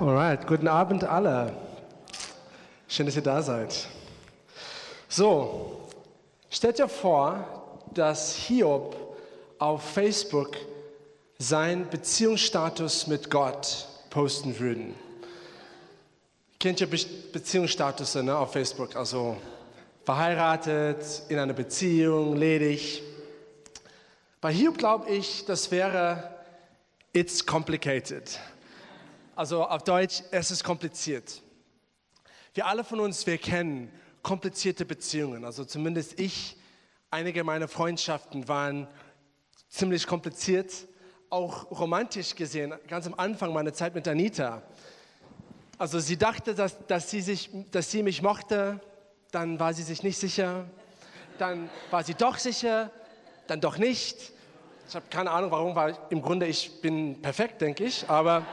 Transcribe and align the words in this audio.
Alright, 0.00 0.48
guten 0.48 0.66
Abend 0.66 1.04
alle. 1.04 1.54
Schön, 2.88 3.06
dass 3.06 3.14
ihr 3.14 3.22
da 3.22 3.40
seid. 3.40 3.86
So, 5.08 5.88
stellt 6.50 6.80
dir 6.80 6.88
vor, 6.88 7.78
dass 7.94 8.34
Hiob 8.34 8.96
auf 9.60 9.84
Facebook 9.84 10.56
seinen 11.38 11.88
Beziehungsstatus 11.88 13.06
mit 13.06 13.30
Gott 13.30 13.86
posten 14.10 14.58
würden. 14.58 14.96
Kennt 16.58 16.80
ihr 16.80 16.90
Be 16.90 16.98
Beziehungsstatus 17.32 18.16
ne, 18.16 18.36
auf 18.36 18.52
Facebook? 18.52 18.96
Also 18.96 19.36
verheiratet, 20.04 21.22
in 21.28 21.38
einer 21.38 21.52
Beziehung, 21.52 22.34
ledig. 22.34 23.00
Bei 24.40 24.52
Hiob 24.52 24.76
glaube 24.76 25.08
ich, 25.08 25.44
das 25.44 25.70
wäre 25.70 26.30
it's 27.12 27.46
complicated. 27.46 28.40
Also 29.36 29.64
auf 29.64 29.82
Deutsch, 29.82 30.22
es 30.30 30.52
ist 30.52 30.62
kompliziert. 30.62 31.42
Wir 32.52 32.66
alle 32.66 32.84
von 32.84 33.00
uns, 33.00 33.26
wir 33.26 33.36
kennen 33.36 33.90
komplizierte 34.22 34.84
Beziehungen. 34.84 35.44
Also 35.44 35.64
zumindest 35.64 36.20
ich, 36.20 36.56
einige 37.10 37.42
meiner 37.42 37.66
Freundschaften 37.66 38.46
waren 38.46 38.86
ziemlich 39.68 40.06
kompliziert, 40.06 40.72
auch 41.30 41.68
romantisch 41.72 42.36
gesehen, 42.36 42.74
ganz 42.86 43.08
am 43.08 43.14
Anfang 43.14 43.52
meiner 43.52 43.72
Zeit 43.72 43.96
mit 43.96 44.06
Anita. 44.06 44.62
Also 45.78 45.98
sie 45.98 46.16
dachte, 46.16 46.54
dass, 46.54 46.86
dass, 46.86 47.10
sie, 47.10 47.20
sich, 47.20 47.50
dass 47.72 47.90
sie 47.90 48.04
mich 48.04 48.22
mochte, 48.22 48.80
dann 49.32 49.58
war 49.58 49.74
sie 49.74 49.82
sich 49.82 50.04
nicht 50.04 50.16
sicher, 50.16 50.64
dann 51.38 51.68
war 51.90 52.04
sie 52.04 52.14
doch 52.14 52.38
sicher, 52.38 52.92
dann 53.48 53.60
doch 53.60 53.78
nicht. 53.78 54.32
Ich 54.88 54.94
habe 54.94 55.06
keine 55.10 55.32
Ahnung, 55.32 55.50
warum, 55.50 55.74
weil 55.74 55.98
im 56.10 56.22
Grunde 56.22 56.46
ich 56.46 56.80
bin 56.80 57.20
perfekt, 57.20 57.62
denke 57.62 57.82
ich, 57.82 58.08
aber 58.08 58.46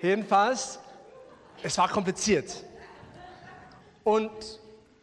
Jedenfalls, 0.00 0.78
es 1.62 1.76
war 1.76 1.88
kompliziert. 1.88 2.64
Und 4.04 4.30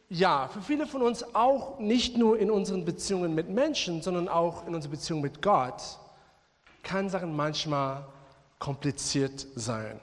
ja, 0.10 0.48
für 0.48 0.62
viele 0.62 0.88
von 0.88 1.02
uns 1.02 1.36
auch 1.36 1.80
nicht 1.80 2.18
nur 2.18 2.40
in 2.40 2.50
unseren 2.50 2.86
Beziehungen 2.86 3.36
mit 3.36 3.50
Menschen, 3.50 4.02
sondern 4.02 4.30
auch 4.30 4.66
in 4.68 4.74
unserer 4.74 4.92
Beziehung 4.92 5.22
mit 5.22 5.42
Gott, 5.42 5.82
kann 6.84 7.10
Sachen 7.10 7.36
manchmal 7.36 8.06
kompliziert 8.60 9.46
sein. 9.56 10.00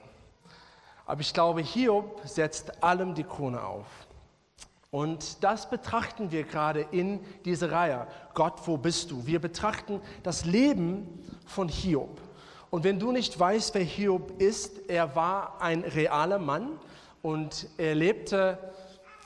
Aber 1.05 1.21
ich 1.21 1.33
glaube, 1.33 1.61
Hiob 1.61 2.21
setzt 2.25 2.83
allem 2.83 3.15
die 3.15 3.23
Krone 3.23 3.61
auf. 3.61 3.87
Und 4.91 5.43
das 5.43 5.69
betrachten 5.69 6.31
wir 6.31 6.43
gerade 6.43 6.81
in 6.91 7.19
dieser 7.45 7.71
Reihe. 7.71 8.07
Gott, 8.35 8.53
wo 8.65 8.77
bist 8.77 9.09
du? 9.09 9.25
Wir 9.25 9.41
betrachten 9.41 9.99
das 10.21 10.45
Leben 10.45 11.07
von 11.47 11.67
Hiob. 11.67 12.21
Und 12.73 12.83
wenn 12.83 12.97
du 12.97 13.11
nicht 13.11 13.39
weißt, 13.39 13.75
wer 13.75 13.83
Hiob 13.83 14.41
ist, 14.41 14.89
er 14.89 15.15
war 15.15 15.61
ein 15.61 15.81
realer 15.83 16.39
Mann 16.39 16.79
und 17.21 17.67
er 17.77 17.93
lebte 17.93 18.57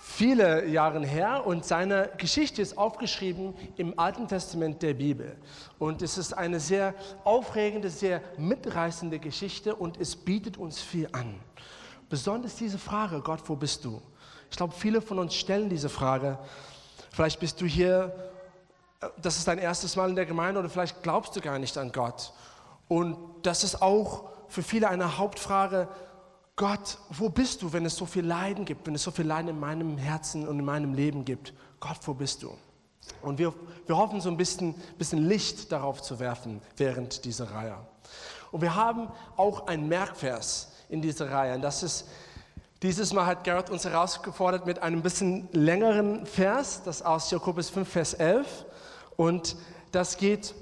viele 0.02 0.68
Jahre 0.68 1.06
her 1.06 1.48
und 1.48 1.64
seine 1.64 2.10
Geschichte 2.18 2.62
ist 2.62 2.78
aufgeschrieben 2.78 3.54
im 3.78 3.98
Alten 3.98 4.28
Testament 4.28 4.84
der 4.84 4.96
Bibel. 4.96 5.38
Und 5.80 6.02
es 6.02 6.18
ist 6.18 6.34
eine 6.34 6.60
sehr 6.60 6.94
aufregende, 7.24 7.90
sehr 7.90 8.22
mitreißende 8.38 9.18
Geschichte 9.18 9.74
und 9.74 9.98
es 9.98 10.18
bietet 10.18 10.58
uns 10.58 10.82
viel 10.82 11.08
an. 11.14 11.40
Besonders 12.10 12.58
diese 12.58 12.78
Frage, 12.78 13.22
Gott, 13.22 13.40
wo 13.46 13.56
bist 13.56 13.86
du? 13.86 14.02
Ich 14.52 14.58
glaube, 14.58 14.74
viele 14.78 15.02
von 15.02 15.20
uns 15.20 15.34
stellen 15.34 15.70
diese 15.70 15.88
Frage. 15.88 16.38
Vielleicht 17.14 17.40
bist 17.40 17.62
du 17.62 17.66
hier, 17.66 18.14
äh, 19.00 19.08
das 19.22 19.38
ist 19.38 19.48
dein 19.48 19.58
erstes 19.58 19.96
Mal 19.96 20.10
in 20.10 20.18
der 20.18 20.26
Gemeinde 20.26 20.60
oder 20.60 20.70
vielleicht 20.70 21.02
glaubst 21.02 21.34
du 21.38 21.40
gar 21.40 21.60
nicht 21.60 21.78
an 21.78 21.94
Gott. 21.94 22.34
Und 22.88 23.18
das 23.42 23.64
ist 23.64 23.82
auch 23.82 24.30
für 24.48 24.64
viele 24.64 24.90
eine 24.90 25.18
Hauptfrage, 25.18 25.88
Gott, 26.56 26.98
wo 27.10 27.30
bist 27.30 27.62
du, 27.62 27.72
wenn 27.72 27.86
es 27.86 27.96
so 27.96 28.06
viel 28.06 28.26
Leiden 28.26 28.66
gibt, 28.66 28.88
wenn 28.88 28.96
es 28.96 29.04
so 29.04 29.12
viel 29.12 29.28
Leiden 29.28 29.50
in 29.50 29.60
meinem 29.60 29.98
Herzen 29.98 30.48
und 30.48 30.58
in 30.58 30.66
meinem 30.66 30.94
Leben 30.96 31.24
gibt? 31.24 31.54
Gott, 31.80 32.00
wo 32.06 32.14
bist 32.16 32.42
du? 32.42 32.52
Und 33.22 33.38
wir, 33.38 33.54
wir 33.86 33.96
hoffen, 33.96 34.22
so 34.22 34.30
ein 34.30 34.38
bisschen, 34.38 34.74
bisschen 34.98 35.28
Licht 35.28 35.72
darauf 35.72 36.02
zu 36.02 36.20
werfen 36.20 36.62
während 36.76 37.26
dieser 37.26 37.52
Reihe. 37.52 37.78
Und 38.52 38.62
wir 38.62 38.76
haben 38.76 39.10
auch 39.36 39.68
ein 39.68 39.88
Merkvers 39.88 40.72
in 40.90 41.02
dieser 41.02 41.30
Reihe. 41.32 41.56
Und 41.56 41.62
das 41.62 41.84
ist, 41.84 42.08
dieses 42.82 43.14
Mal 43.14 43.26
hat 43.26 43.44
Gerrit 43.44 43.70
uns 43.70 43.86
herausgefordert 43.86 44.66
mit 44.66 44.82
einem 44.82 45.02
bisschen 45.02 45.50
längeren 45.52 46.26
Vers, 46.26 46.82
das 46.84 47.02
aus 47.02 47.30
Jakobus 47.30 47.70
5, 47.70 47.88
Vers 47.88 48.14
11. 48.16 48.66
Und 49.16 49.56
das 49.92 50.18
geht 50.18 50.56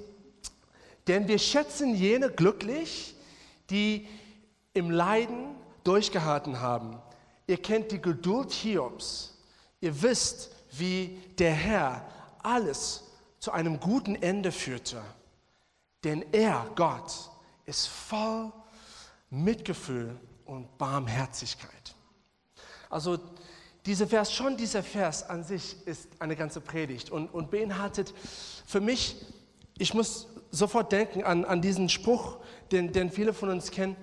denn 1.08 1.28
wir 1.28 1.40
schätzen 1.40 1.96
jene 1.96 2.30
glücklich, 2.30 3.16
die 3.70 4.08
im 4.74 4.90
Leiden 4.90 5.56
durchgehalten 5.84 6.60
haben. 6.60 7.02
Ihr 7.48 7.58
kennt 7.58 7.92
die 7.92 8.02
Geduld 8.02 8.52
Hiobs. 8.52 9.38
Ihr 9.82 10.02
wisst, 10.02 10.52
wie 10.72 11.20
der 11.38 11.54
Herr 11.54 12.06
alles 12.40 13.04
zu 13.40 13.52
einem 13.52 13.80
guten 13.80 14.16
Ende 14.16 14.52
führte. 14.52 15.02
Denn 16.04 16.26
er, 16.32 16.70
Gott, 16.76 17.12
ist 17.66 17.88
voll 17.88 18.52
Mitgefühl 19.30 20.20
und 20.46 20.78
Barmherzigkeit. 20.78 21.96
Also 22.90 23.20
dieser 23.86 24.08
Vers, 24.08 24.34
schon 24.34 24.58
dieser 24.58 24.84
Vers 24.84 25.24
an 25.30 25.44
sich 25.44 25.86
ist 25.86 26.08
eine 26.20 26.36
ganze 26.36 26.62
Predigt 26.62 27.12
und, 27.12 27.28
und 27.30 27.52
beinhaltet 27.52 28.14
für 28.66 28.82
mich, 28.82 29.16
ich 29.78 29.94
muss 29.94 30.28
sofort 30.56 30.92
denken 30.92 31.24
an, 31.24 31.46
an 31.46 31.62
diesen 31.62 31.90
Spruch, 31.90 32.38
den, 32.72 32.92
den 32.92 33.12
viele 33.12 33.34
von 33.34 33.50
uns 33.50 33.72
kennen. 33.72 33.96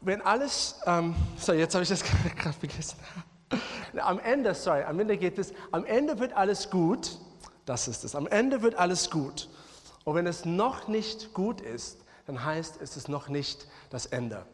Wenn 0.00 0.22
alles, 0.22 0.76
ähm, 0.86 1.14
sorry, 1.36 1.58
jetzt 1.58 1.74
habe 1.74 1.82
ich 1.82 1.88
das 1.88 2.02
gerade 2.36 2.52
vergessen. 2.58 2.96
Am 3.96 4.18
Ende, 4.18 4.54
sorry, 4.54 4.82
am 4.82 4.98
Ende 5.00 5.16
geht 5.16 5.38
es, 5.38 5.52
am 5.70 5.84
Ende 5.84 6.18
wird 6.18 6.32
alles 6.32 6.70
gut, 6.70 7.18
das 7.64 7.88
ist 7.88 8.04
es, 8.04 8.14
am 8.14 8.26
Ende 8.26 8.62
wird 8.62 8.74
alles 8.76 9.10
gut. 9.10 9.48
Und 10.04 10.14
wenn 10.14 10.26
es 10.26 10.44
noch 10.44 10.88
nicht 10.88 11.32
gut 11.34 11.60
ist, 11.60 11.98
dann 12.26 12.44
heißt 12.44 12.76
es, 12.76 12.90
es 12.90 12.96
ist 12.96 13.08
noch 13.08 13.28
nicht 13.28 13.66
das 13.90 14.06
Ende. 14.06 14.46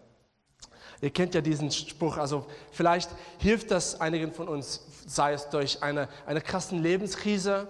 Ihr 1.00 1.10
kennt 1.10 1.34
ja 1.34 1.40
diesen 1.40 1.70
Spruch, 1.70 2.16
also 2.16 2.46
vielleicht 2.70 3.10
hilft 3.38 3.70
das 3.70 4.00
einigen 4.00 4.32
von 4.32 4.48
uns, 4.48 4.82
sei 5.06 5.32
es 5.32 5.48
durch 5.48 5.82
eine, 5.82 6.08
eine 6.26 6.40
krassen 6.40 6.80
Lebenskrise, 6.80 7.66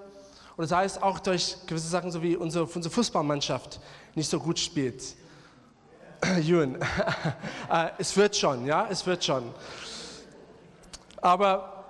oder 0.63 0.69
sei 0.69 0.85
es 0.85 1.03
auch 1.03 1.19
durch 1.19 1.57
gewisse 1.67 1.89
Sachen, 1.89 2.13
so 2.13 2.23
wie 2.23 2.37
unsere, 2.37 2.67
unsere 2.67 2.95
Fußballmannschaft 2.95 3.81
nicht 4.15 4.31
so 4.31 4.39
gut 4.39 4.61
spielt. 4.61 5.03
Ewan, 6.23 6.77
äh, 7.69 7.91
es 7.99 8.17
wird 8.17 8.37
schon, 8.37 8.65
ja, 8.65 8.87
es 8.89 9.05
wird 9.05 9.25
schon. 9.25 9.53
Aber 11.21 11.85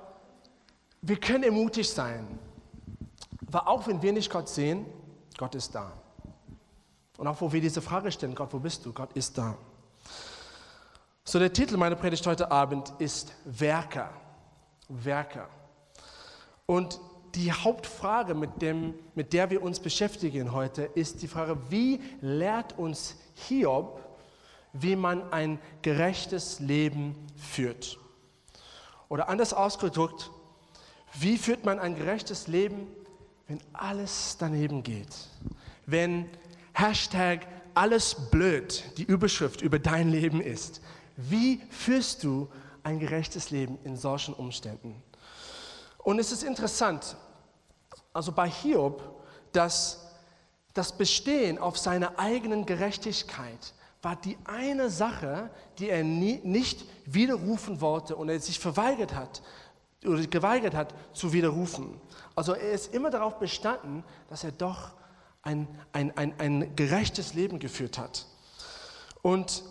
wir 1.03 1.21
können 1.21 1.45
ermutigt 1.45 1.91
sein, 1.91 2.39
weil 3.43 3.61
auch 3.61 3.87
wenn 3.87 4.01
wir 4.01 4.15
nicht 4.15 4.31
Gott 4.31 4.49
sehen, 4.49 4.87
Gott 5.37 5.55
ist 5.55 5.75
da. 5.75 5.93
Und 7.19 7.27
auch 7.27 7.43
wo 7.43 7.53
wir 7.53 7.61
diese 7.61 7.83
Frage 7.83 8.11
stellen, 8.11 8.35
Gott, 8.35 8.55
wo 8.55 8.59
bist 8.59 8.87
du? 8.87 8.95
Gott 8.95 9.13
ist 9.13 9.37
da. 9.37 9.55
So 11.25 11.39
der 11.39 11.53
Titel 11.53 11.77
meiner 11.77 11.97
Predigt 11.97 12.27
heute 12.27 12.51
Abend 12.51 12.91
ist 13.01 13.35
Werker. 13.45 14.09
Werker. 14.89 15.51
Und 16.65 16.99
die 17.35 17.53
Hauptfrage, 17.53 18.35
mit, 18.35 18.63
dem, 18.63 18.95
mit 19.15 19.33
der 19.33 19.51
wir 19.51 19.63
uns 19.63 19.81
beschäftigen 19.81 20.53
heute, 20.53 20.83
ist 20.83 21.23
die 21.23 21.29
Frage, 21.29 21.59
wie 21.71 22.01
lehrt 22.21 22.79
uns 22.79 23.17
Hiob, 23.35 24.01
wie 24.73 24.97
man 24.97 25.33
ein 25.33 25.59
gerechtes 25.83 26.61
Leben 26.61 27.15
führt? 27.37 27.99
Oder 29.09 29.29
anders 29.29 29.53
ausgedrückt, 29.53 30.31
wie 31.15 31.37
führt 31.37 31.65
man 31.65 31.79
ein 31.79 31.95
gerechtes 31.95 32.47
Leben, 32.49 32.87
wenn 33.49 33.61
alles 33.73 34.37
daneben 34.39 34.83
geht? 34.83 35.15
Wenn 35.87 36.29
Hashtag 36.73 37.47
alles 37.75 38.15
blöd 38.31 38.85
die 38.97 39.05
Überschrift 39.05 39.63
über 39.63 39.79
dein 39.79 40.11
Leben 40.11 40.41
ist. 40.41 40.81
Wie 41.17 41.61
führst 41.71 42.25
du 42.25 42.49
ein 42.83 42.99
gerechtes 42.99 43.51
Leben 43.51 43.79
in 43.85 43.97
solchen 43.97 44.35
Umständen? 44.35 45.03
Und 45.99 46.19
es 46.19 46.33
ist 46.33 46.43
interessant, 46.43 47.17
also 48.13 48.33
bei 48.33 48.49
Hiob, 48.49 49.03
dass 49.53 50.07
das 50.75 50.93
Bestehen 50.93 51.59
auf 51.59 51.79
seiner 51.79 52.19
eigenen 52.19 52.67
Gerechtigkeit 52.67 53.75
war 54.03 54.17
die 54.17 54.37
eine 54.45 54.91
Sache, 54.91 55.49
die 55.79 55.89
er 55.89 56.03
nie, 56.03 56.41
nicht 56.43 56.85
widerrufen 57.07 57.81
wollte 57.81 58.17
und 58.17 58.29
er 58.29 58.41
sich 58.41 58.59
verweigert 58.59 59.15
hat 59.15 59.43
oder 60.05 60.27
geweigert 60.27 60.75
hat 60.75 60.93
zu 61.13 61.33
widerrufen. 61.33 62.01
Also 62.35 62.55
er 62.55 62.73
ist 62.73 62.93
immer 62.93 63.11
darauf 63.11 63.39
bestanden, 63.39 64.03
dass 64.29 64.43
er 64.43 64.51
doch 64.51 64.91
ein, 65.43 65.69
ein, 65.93 66.17
ein, 66.17 66.35
ein 66.39 66.75
gerechtes 66.75 67.35
Leben 67.35 67.61
geführt 67.61 67.99
hat. 67.99 68.27
Und 69.23 69.63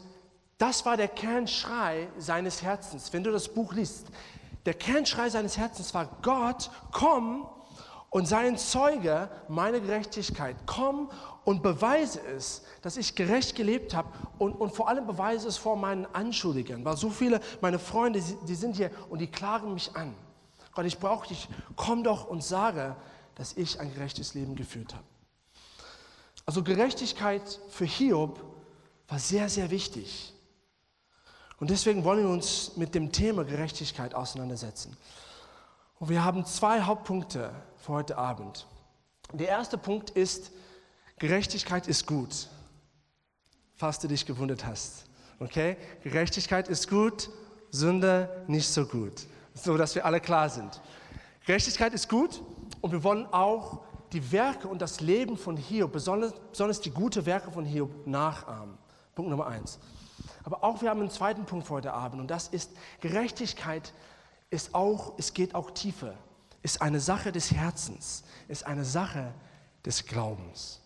das 0.58 0.86
war 0.86 0.96
der 0.96 1.10
Kernschrei 1.10 2.08
seines 2.18 2.62
Herzens. 2.62 3.12
Wenn 3.12 3.24
du 3.24 3.32
das 3.32 3.50
Buch 3.50 3.74
liest, 3.74 4.08
der 4.66 4.76
Kernschrei 4.76 5.30
seines 5.30 5.58
Herzens 5.58 5.94
war, 5.94 6.08
Gott, 6.22 6.70
komm 6.92 7.50
und 8.12 8.28
sei 8.28 8.46
ein 8.46 8.58
Zeuge 8.58 9.30
meiner 9.48 9.80
Gerechtigkeit. 9.80 10.58
Komm 10.66 11.10
und 11.46 11.64
beweise 11.64 12.20
es, 12.20 12.62
dass 12.82 12.98
ich 12.98 13.16
gerecht 13.16 13.56
gelebt 13.56 13.96
habe 13.96 14.10
und, 14.38 14.52
und 14.52 14.76
vor 14.76 14.90
allem 14.90 15.08
beweise 15.08 15.48
es 15.48 15.58
vor 15.58 15.78
meinen 15.78 16.06
Anschuldigern, 16.14 16.86
weil 16.86 16.98
so 16.98 17.10
viele 17.10 17.40
meine 17.62 17.80
Freunde, 17.80 18.22
die 18.48 18.56
sind 18.56 18.76
hier 18.76 18.92
und 19.10 19.20
die 19.20 19.28
klagen 19.28 19.74
mich 19.74 19.96
an. 19.96 20.14
Gott, 20.74 20.86
ich 20.86 21.00
brauche 21.00 21.30
dich. 21.30 21.48
Komm 21.78 22.04
doch 22.04 22.28
und 22.28 22.44
sage, 22.44 22.98
dass 23.36 23.54
ich 23.54 23.80
ein 23.80 23.94
gerechtes 23.94 24.34
Leben 24.34 24.56
geführt 24.56 24.94
habe. 24.94 25.06
Also 26.46 26.64
Gerechtigkeit 26.64 27.60
für 27.70 27.86
Hiob 27.86 28.44
war 29.08 29.20
sehr, 29.20 29.48
sehr 29.48 29.72
wichtig. 29.72 30.34
Und 31.62 31.70
deswegen 31.70 32.04
wollen 32.04 32.24
wir 32.24 32.30
uns 32.30 32.76
mit 32.76 32.94
dem 32.94 33.12
Thema 33.14 33.46
Gerechtigkeit 33.46 34.16
auseinandersetzen. 34.16 34.98
Und 35.98 36.10
wir 36.10 36.26
haben 36.26 36.46
zwei 36.46 36.82
Hauptpunkte 36.82 37.52
für 37.82 37.94
heute 37.94 38.18
Abend. 38.18 38.68
Der 39.34 39.48
erste 39.48 39.78
Punkt 39.78 40.12
ist, 40.12 40.52
Gerechtigkeit 41.18 41.88
ist 41.88 42.06
gut. 42.06 42.48
Falls 43.76 44.00
du 44.00 44.08
dich 44.08 44.26
gewundert 44.26 44.66
hast. 44.66 45.06
Okay? 45.40 45.78
Gerechtigkeit 46.04 46.68
ist 46.68 46.90
gut, 46.90 47.30
Sünde 47.72 48.44
nicht 48.48 48.68
so 48.68 48.86
gut. 48.86 49.26
So 49.54 49.78
dass 49.78 49.96
wir 49.96 50.06
alle 50.06 50.20
klar 50.20 50.50
sind. 50.50 50.82
Gerechtigkeit 51.46 51.94
ist 51.94 52.08
gut 52.08 52.42
und 52.82 52.92
wir 52.92 53.04
wollen 53.04 53.26
auch 53.28 53.82
die 54.14 54.32
Werke 54.32 54.68
und 54.68 54.82
das 54.82 55.02
Leben 55.02 55.38
von 55.38 55.58
Hiob, 55.58 55.92
besonders, 55.94 56.34
besonders 56.52 56.82
die 56.82 56.92
guten 56.92 57.26
Werke 57.26 57.50
von 57.50 57.66
Hiob, 57.66 58.06
nachahmen. 58.06 58.78
Punkt 59.16 59.32
Nummer 59.32 59.48
eins. 59.48 59.80
Aber 60.44 60.64
auch 60.64 60.82
wir 60.82 60.90
haben 60.90 61.00
einen 61.00 61.10
zweiten 61.10 61.46
Punkt 61.46 61.68
für 61.68 61.76
heute 61.76 61.94
Abend 61.94 62.22
und 62.22 62.28
das 62.30 62.48
ist 62.50 62.72
Gerechtigkeit 63.00 63.94
ist 64.50 64.76
auch, 64.76 65.14
es 65.18 65.34
geht 65.34 65.56
auch 65.56 65.72
tiefer, 65.72 66.14
ist 66.64 66.82
eine 66.82 67.00
Sache 67.00 67.32
des 67.32 67.52
Herzens, 67.52 68.24
ist 68.48 68.66
eine 68.66 68.86
Sache 68.86 69.34
des 69.86 70.06
Glaubens. 70.06 70.80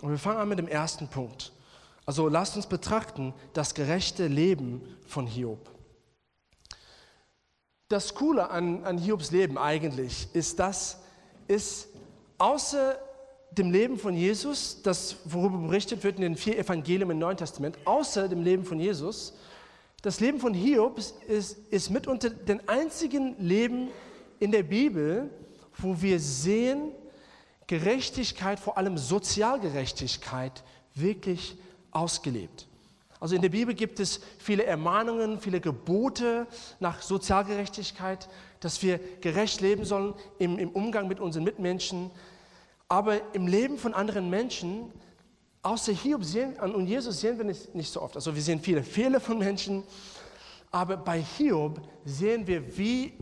Und 0.00 0.10
wir 0.10 0.18
fangen 0.18 0.38
an 0.38 0.48
mit 0.48 0.58
dem 0.58 0.68
ersten 0.68 1.08
Punkt. 1.08 1.52
Also 2.04 2.28
lasst 2.28 2.56
uns 2.56 2.66
betrachten 2.66 3.32
das 3.52 3.74
gerechte 3.74 4.26
Leben 4.26 4.82
von 5.06 5.26
Hiob. 5.26 5.70
Das 7.88 8.14
Coole 8.14 8.50
an, 8.50 8.84
an 8.84 8.98
Hiobs 8.98 9.30
Leben 9.30 9.58
eigentlich 9.58 10.28
ist, 10.32 10.58
dass 10.58 10.98
es 11.46 11.88
außer 12.38 12.98
dem 13.52 13.70
Leben 13.70 13.98
von 13.98 14.14
Jesus, 14.14 14.82
das 14.82 15.16
worüber 15.26 15.58
berichtet 15.58 16.02
wird 16.02 16.16
in 16.16 16.22
den 16.22 16.36
vier 16.36 16.58
Evangelien 16.58 17.10
im 17.10 17.18
Neuen 17.18 17.36
Testament, 17.36 17.76
außer 17.84 18.28
dem 18.28 18.42
Leben 18.42 18.64
von 18.64 18.80
Jesus, 18.80 19.34
das 20.00 20.18
Leben 20.18 20.40
von 20.40 20.54
Hiob 20.54 20.98
ist, 20.98 21.58
ist 21.70 21.90
mitunter 21.90 22.30
den 22.30 22.66
einzigen 22.68 23.36
Leben 23.38 23.88
in 24.42 24.50
der 24.50 24.64
Bibel, 24.64 25.30
wo 25.78 26.02
wir 26.02 26.18
sehen, 26.18 26.90
Gerechtigkeit, 27.68 28.58
vor 28.58 28.76
allem 28.76 28.98
Sozialgerechtigkeit, 28.98 30.64
wirklich 30.94 31.56
ausgelebt. 31.92 32.66
Also 33.20 33.36
in 33.36 33.42
der 33.42 33.50
Bibel 33.50 33.72
gibt 33.72 34.00
es 34.00 34.20
viele 34.38 34.64
Ermahnungen, 34.64 35.38
viele 35.40 35.60
Gebote 35.60 36.48
nach 36.80 37.02
Sozialgerechtigkeit, 37.02 38.28
dass 38.58 38.82
wir 38.82 38.98
gerecht 39.20 39.60
leben 39.60 39.84
sollen 39.84 40.14
im, 40.40 40.58
im 40.58 40.70
Umgang 40.70 41.06
mit 41.06 41.20
unseren 41.20 41.44
Mitmenschen. 41.44 42.10
Aber 42.88 43.20
im 43.34 43.46
Leben 43.46 43.78
von 43.78 43.94
anderen 43.94 44.28
Menschen 44.28 44.90
Außer 45.64 45.92
Hiob 45.92 46.24
sehen, 46.24 46.56
und 46.58 46.88
Jesus 46.88 47.20
sehen 47.20 47.38
wir 47.38 47.44
nicht, 47.44 47.72
nicht 47.72 47.92
so 47.92 48.02
oft. 48.02 48.16
Also 48.16 48.34
wir 48.34 48.42
sehen 48.42 48.58
viele 48.58 48.82
Fehler 48.82 49.20
von 49.20 49.38
Menschen, 49.38 49.84
aber 50.72 50.96
bei 50.96 51.22
Hiob 51.22 51.80
sehen 52.04 52.44
wir, 52.48 52.76
wie 52.76 53.12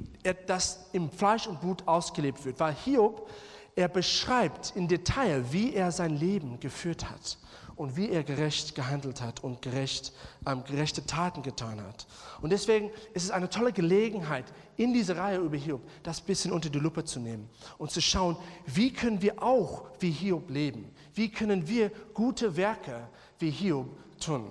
das 0.47 0.87
im 0.93 1.11
Fleisch 1.11 1.47
und 1.47 1.61
Blut 1.61 1.87
ausgelebt 1.87 2.45
wird. 2.45 2.61
Weil 2.61 2.75
Hiob, 2.75 3.29
er 3.77 3.89
beschreibt 3.89 4.73
in 4.77 4.89
Detail, 4.89 5.45
wie 5.51 5.75
er 5.75 5.93
sein 5.93 6.17
Leben 6.17 6.61
geführt 6.61 7.09
hat 7.09 7.39
und 7.81 7.97
wie 7.97 8.11
er 8.11 8.23
gerecht 8.23 8.75
gehandelt 8.75 9.23
hat 9.23 9.43
und 9.43 9.63
gerecht, 9.63 10.13
ähm, 10.47 10.63
gerechte 10.65 11.07
Taten 11.07 11.43
getan 11.43 11.81
hat. 11.81 12.07
Und 12.43 12.51
deswegen 12.51 12.91
ist 13.15 13.25
es 13.25 13.31
eine 13.31 13.49
tolle 13.49 13.73
Gelegenheit, 13.73 14.45
in 14.77 14.93
dieser 14.93 15.17
Reihe 15.17 15.39
über 15.39 15.57
Hiob 15.57 15.81
das 16.03 16.21
bisschen 16.21 16.53
unter 16.53 16.69
die 16.69 16.79
Lupe 16.79 17.05
zu 17.05 17.21
nehmen 17.21 17.49
und 17.79 17.91
zu 17.91 18.03
schauen, 18.03 18.37
wie 18.67 18.93
können 18.93 19.23
wir 19.23 19.43
auch 19.43 19.85
wie 19.99 20.11
Hiob 20.11 20.51
leben? 20.51 20.95
Wie 21.15 21.31
können 21.31 21.67
wir 21.69 21.91
gute 22.13 22.57
Werke 22.57 23.09
wie 23.39 23.51
Hiob 23.51 23.89
tun? 24.21 24.51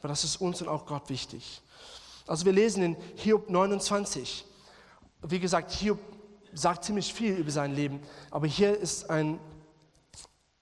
Weil 0.00 0.08
das 0.08 0.22
ist 0.22 0.36
uns 0.36 0.62
und 0.62 0.68
auch 0.68 0.86
Gott 0.86 1.08
wichtig. 1.10 1.62
Also 2.26 2.44
wir 2.44 2.52
lesen 2.52 2.82
in 2.82 2.96
Hiob 3.16 3.50
29. 3.50 4.44
Wie 5.22 5.38
gesagt, 5.38 5.70
Hiob 5.72 5.98
sagt 6.52 6.84
ziemlich 6.84 7.14
viel 7.14 7.34
über 7.34 7.50
sein 7.50 7.74
Leben, 7.74 8.00
aber 8.30 8.46
hier 8.46 8.76
ist 8.76 9.08
ein, 9.08 9.38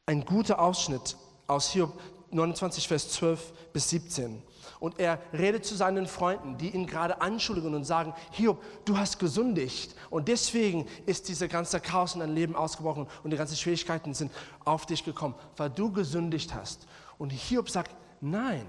ein 0.07 0.25
guter 0.25 0.61
Ausschnitt 0.61 1.17
aus 1.47 1.71
Hiob 1.71 1.99
29, 2.31 2.87
Vers 2.87 3.11
12 3.11 3.53
bis 3.73 3.89
17. 3.91 4.43
Und 4.79 4.99
er 4.99 5.19
redet 5.33 5.65
zu 5.65 5.75
seinen 5.75 6.07
Freunden, 6.07 6.57
die 6.57 6.71
ihn 6.71 6.87
gerade 6.87 7.21
anschuldigen 7.21 7.75
und 7.75 7.85
sagen, 7.85 8.15
Hiob, 8.33 8.63
du 8.85 8.97
hast 8.97 9.19
gesündigt. 9.19 9.95
Und 10.11 10.29
deswegen 10.29 10.87
ist 11.07 11.29
dieser 11.29 11.49
ganze 11.49 11.81
Chaos 11.81 12.15
in 12.15 12.21
deinem 12.21 12.35
Leben 12.35 12.57
ausgebrochen 12.57 13.07
und 13.23 13.31
die 13.31 13.37
ganzen 13.37 13.57
Schwierigkeiten 13.57 14.15
sind 14.15 14.31
auf 14.65 14.87
dich 14.87 15.05
gekommen, 15.05 15.35
weil 15.57 15.71
du 15.71 15.93
gesündigt 15.93 16.55
hast. 16.55 16.87
Und 17.19 17.31
Hiob 17.31 17.69
sagt, 17.69 17.95
nein, 18.21 18.67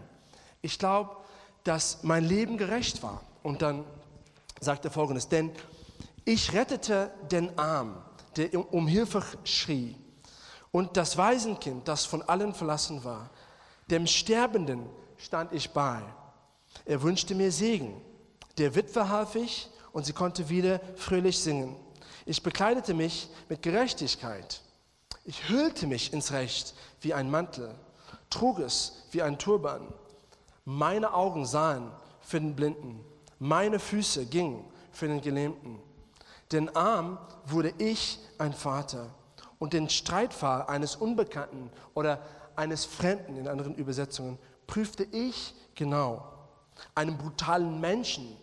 ich 0.62 0.80
glaube, 0.80 1.16
dass 1.64 2.04
mein 2.04 2.26
Leben 2.26 2.58
gerecht 2.58 3.04
war. 3.04 3.22
Und 3.44 3.62
dann 3.62 3.84
sagt 4.60 4.86
er 4.86 4.92
folgendes, 4.92 5.30
denn 5.30 5.52
ich 6.26 6.54
rettete 6.54 7.12
den 7.30 7.58
Arm, 7.58 8.02
der 8.36 8.74
um 8.74 8.88
Hilfe 8.88 9.24
schrie 9.44 9.96
und 10.72 10.96
das 10.98 11.18
Waisenkind, 11.18 11.88
das 11.88 12.06
von 12.06 12.22
allen 12.22 12.54
verlassen 12.54 13.04
war. 13.04 13.30
Dem 13.90 14.08
Sterbenden 14.08 14.90
stand 15.18 15.52
ich 15.54 15.70
bei. 15.72 16.02
Er 16.86 17.02
wünschte 17.02 17.36
mir 17.36 17.52
Segen. 17.52 18.02
Der 18.58 18.74
Witwe 18.76 19.10
half 19.10 19.36
ich 19.36 19.70
und 19.92 20.06
sie 20.06 20.14
konnte 20.14 20.50
wieder 20.50 20.80
fröhlich 20.96 21.40
singen. 21.40 21.76
Ich 22.26 22.42
bekleidete 22.42 22.94
mich 22.94 23.30
mit 23.50 23.62
Gerechtigkeit. 23.62 24.62
Ich 25.26 25.50
hüllte 25.50 25.88
mich 25.88 26.14
ins 26.14 26.32
Recht 26.32 26.74
wie 27.02 27.14
ein 27.14 27.30
Mantel, 27.30 27.76
trug 28.30 28.60
es 28.60 29.04
wie 29.12 29.22
ein 29.22 29.38
Turban. 29.38 29.94
Meine 30.66 31.14
Augen 31.14 31.46
sahen 31.46 31.92
für 32.22 32.40
den 32.40 32.56
Blinden, 32.56 33.04
meine 33.40 33.80
Füße 33.80 34.26
gingen 34.26 34.64
für 34.92 35.08
den 35.08 35.22
Gelähmten. 35.22 35.80
Den 36.52 36.76
Arm 36.76 37.18
wurde 37.46 37.74
ich 37.78 38.20
ein 38.38 38.54
Vater 38.54 39.08
und 39.60 39.74
den 39.74 39.90
Streitfall 39.90 40.64
eines 40.64 40.96
Unbekannten 40.96 41.70
oder 41.94 42.22
eines 42.56 42.86
Fremden 42.86 43.38
in 43.38 43.48
anderen 43.48 43.76
Übersetzungen 43.76 44.38
prüfte 44.68 45.04
ich 45.12 45.54
genau. 45.76 46.28
Einem 46.96 47.18
brutalen 47.18 47.80
Menschen 47.80 48.36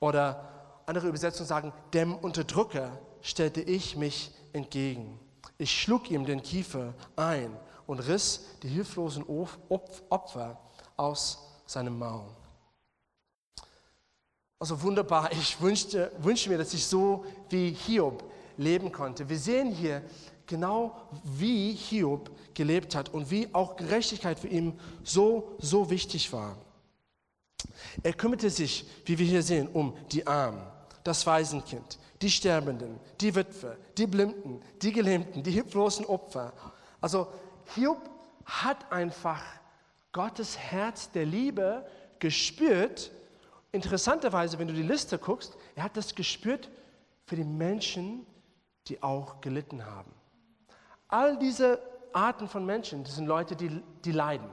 oder 0.00 0.82
andere 0.86 1.08
Übersetzungen 1.08 1.48
sagen, 1.48 1.72
dem 1.92 2.14
Unterdrücker 2.14 2.98
stellte 3.20 3.60
ich 3.60 3.96
mich 3.96 4.32
entgegen. 4.52 5.18
Ich 5.58 5.72
schlug 5.80 6.10
ihm 6.10 6.24
den 6.24 6.42
Kiefer 6.42 6.94
ein 7.16 7.56
und 7.86 8.00
riss 8.00 8.46
die 8.62 8.68
hilflosen 8.68 9.24
Opfer 10.08 10.58
aus 10.96 11.38
seinem 11.66 11.98
Maul. 11.98 12.26
Also 14.58 14.80
wunderbar, 14.82 15.30
ich 15.32 15.60
wünschte, 15.60 16.10
wünschte 16.18 16.48
mir, 16.48 16.58
dass 16.58 16.72
ich 16.72 16.86
so 16.86 17.24
wie 17.50 17.72
Hiob 17.72 18.24
leben 18.56 18.90
konnte. 18.90 19.28
Wir 19.28 19.38
sehen 19.38 19.70
hier 19.70 20.02
genau 20.46 20.96
wie 21.24 21.72
Hiob 21.72 22.30
gelebt 22.54 22.94
hat 22.94 23.12
und 23.12 23.30
wie 23.30 23.48
auch 23.52 23.76
Gerechtigkeit 23.76 24.38
für 24.38 24.48
ihn 24.48 24.78
so, 25.04 25.56
so 25.58 25.90
wichtig 25.90 26.32
war. 26.32 26.56
Er 28.02 28.14
kümmerte 28.14 28.48
sich, 28.48 28.86
wie 29.04 29.18
wir 29.18 29.26
hier 29.26 29.42
sehen, 29.42 29.68
um 29.68 29.94
die 30.12 30.26
Armen, 30.26 30.62
das 31.04 31.26
Waisenkind, 31.26 31.98
die 32.22 32.30
Sterbenden, 32.30 32.98
die 33.20 33.34
Witwe, 33.34 33.76
die 33.98 34.06
Blinden, 34.06 34.62
die 34.80 34.92
Gelähmten, 34.92 35.42
die 35.42 35.50
hilflosen 35.50 36.06
Opfer. 36.06 36.52
Also 37.00 37.28
Hiob 37.74 38.08
hat 38.44 38.90
einfach 38.90 39.42
Gottes 40.12 40.56
Herz 40.56 41.10
der 41.10 41.26
Liebe 41.26 41.86
gespürt. 42.18 43.10
Interessanterweise, 43.76 44.58
wenn 44.58 44.68
du 44.68 44.72
die 44.72 44.82
Liste 44.82 45.18
guckst, 45.18 45.54
er 45.74 45.84
hat 45.84 45.98
das 45.98 46.14
gespürt 46.14 46.70
für 47.26 47.36
die 47.36 47.44
Menschen, 47.44 48.24
die 48.88 49.02
auch 49.02 49.42
gelitten 49.42 49.84
haben. 49.84 50.14
All 51.08 51.38
diese 51.38 51.78
Arten 52.14 52.48
von 52.48 52.64
Menschen, 52.64 53.04
das 53.04 53.16
sind 53.16 53.26
Leute, 53.26 53.54
die, 53.54 53.82
die 54.02 54.12
leiden. 54.12 54.48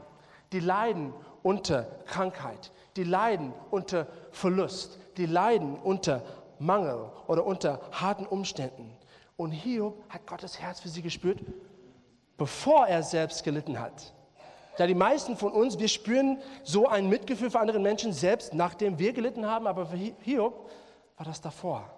Die 0.51 0.59
leiden 0.59 1.13
unter 1.41 1.83
Krankheit, 2.05 2.73
die 2.97 3.05
leiden 3.05 3.53
unter 3.71 4.07
Verlust, 4.31 4.99
die 5.15 5.25
leiden 5.25 5.77
unter 5.77 6.21
Mangel 6.59 7.09
oder 7.27 7.45
unter 7.45 7.79
harten 7.93 8.25
Umständen. 8.25 8.93
Und 9.37 9.51
Hiob 9.51 10.03
hat 10.09 10.27
Gottes 10.27 10.59
Herz 10.59 10.81
für 10.81 10.89
sie 10.89 11.01
gespürt, 11.01 11.39
bevor 12.37 12.87
er 12.87 13.03
selbst 13.03 13.45
gelitten 13.45 13.79
hat. 13.79 14.13
Da 14.77 14.87
die 14.87 14.95
meisten 14.95 15.37
von 15.37 15.51
uns, 15.51 15.77
wir 15.77 15.87
spüren 15.87 16.41
so 16.63 16.87
ein 16.87 17.07
Mitgefühl 17.07 17.51
für 17.51 17.59
andere 17.59 17.79
Menschen 17.79 18.11
selbst, 18.11 18.53
nachdem 18.53 18.97
wir 18.97 19.13
gelitten 19.13 19.45
haben, 19.45 19.67
aber 19.67 19.85
für 19.85 19.97
Hiob 19.97 20.69
war 21.17 21.25
das 21.25 21.41
davor. 21.41 21.89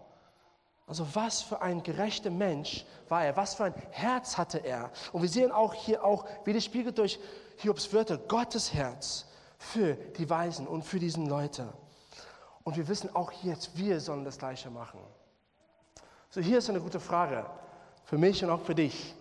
Also 0.88 1.08
was 1.14 1.42
für 1.42 1.62
ein 1.62 1.82
gerechter 1.82 2.30
Mensch 2.30 2.86
war 3.10 3.26
er, 3.26 3.36
was 3.36 3.56
für 3.56 3.66
ein 3.66 3.74
Herz 3.92 4.38
hatte 4.38 4.60
er. 4.60 4.92
Und 5.14 5.22
wir 5.22 5.30
sehen 5.30 5.52
auch 5.52 5.74
hier 5.74 6.04
auch, 6.04 6.26
wie 6.44 6.54
das 6.54 6.64
spiegelt 6.64 6.98
durch 6.98 7.20
Hiobs 7.58 7.92
Wörter, 7.94 8.18
Gottes 8.18 8.74
Herz 8.74 9.26
für 9.58 9.96
die 9.96 10.30
Weisen 10.30 10.68
und 10.68 10.84
für 10.84 11.00
diesen 11.00 11.28
Leute. 11.28 11.68
Und 12.64 12.78
wir 12.78 12.88
wissen 12.88 13.16
auch 13.16 13.32
jetzt, 13.44 13.78
wir 13.78 14.00
sollen 14.00 14.26
das 14.26 14.38
Gleiche 14.38 14.70
machen. 14.70 15.00
So, 16.30 16.42
hier 16.42 16.58
ist 16.58 16.70
eine 16.70 16.82
gute 16.82 17.00
Frage 17.00 17.46
für 18.04 18.18
mich 18.18 18.44
und 18.44 18.50
auch 18.50 18.62
für 18.62 18.76
dich. 18.76 19.16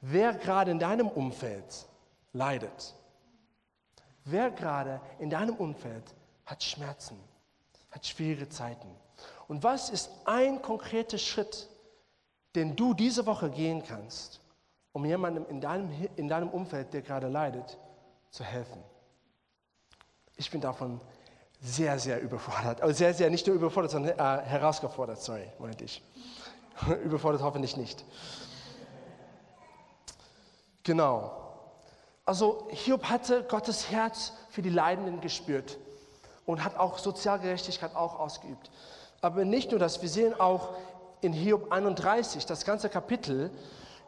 Wer 0.00 0.32
gerade 0.34 0.70
in 0.70 0.78
deinem 0.78 1.08
Umfeld 1.08 1.86
leidet? 2.34 2.94
Wer 4.24 4.50
gerade 4.50 5.00
in 5.18 5.30
deinem 5.30 5.56
Umfeld 5.56 6.14
hat 6.44 6.62
Schmerzen, 6.62 7.18
hat 7.90 8.06
schwere 8.06 8.48
Zeiten? 8.48 8.88
Und 9.48 9.62
was 9.62 9.90
ist 9.90 10.10
ein 10.24 10.60
konkreter 10.60 11.18
Schritt, 11.18 11.68
den 12.54 12.76
du 12.76 12.94
diese 12.94 13.26
Woche 13.26 13.50
gehen 13.50 13.82
kannst, 13.82 14.40
um 14.92 15.04
jemandem 15.04 15.46
in 15.48 15.60
deinem, 15.60 15.90
in 16.16 16.28
deinem 16.28 16.48
Umfeld, 16.50 16.92
der 16.92 17.02
gerade 17.02 17.28
leidet, 17.28 17.78
zu 18.30 18.44
helfen? 18.44 18.82
Ich 20.36 20.50
bin 20.50 20.60
davon 20.60 21.00
sehr, 21.60 21.98
sehr 21.98 22.20
überfordert. 22.20 22.80
Also 22.80 22.94
sehr, 22.94 23.14
sehr, 23.14 23.30
nicht 23.30 23.46
nur 23.46 23.56
überfordert, 23.56 23.92
sondern 23.92 24.18
äh, 24.18 24.42
herausgefordert, 24.44 25.20
sorry, 25.20 25.50
meinte 25.58 25.84
ich. 25.84 26.02
überfordert 27.04 27.42
hoffentlich 27.42 27.76
nicht. 27.76 28.04
Genau. 30.82 31.43
Also 32.26 32.66
Hiob 32.70 33.04
hatte 33.04 33.42
Gottes 33.44 33.90
Herz 33.90 34.32
für 34.48 34.62
die 34.62 34.70
Leidenden 34.70 35.20
gespürt 35.20 35.78
und 36.46 36.64
hat 36.64 36.78
auch 36.78 36.98
Sozialgerechtigkeit 36.98 37.94
auch 37.94 38.18
ausgeübt. 38.18 38.70
Aber 39.20 39.44
nicht 39.44 39.70
nur 39.70 39.80
das, 39.80 40.00
wir 40.00 40.08
sehen 40.08 40.38
auch 40.38 40.70
in 41.20 41.32
Hiob 41.32 41.70
31, 41.70 42.46
das 42.46 42.64
ganze 42.64 42.88
Kapitel, 42.88 43.50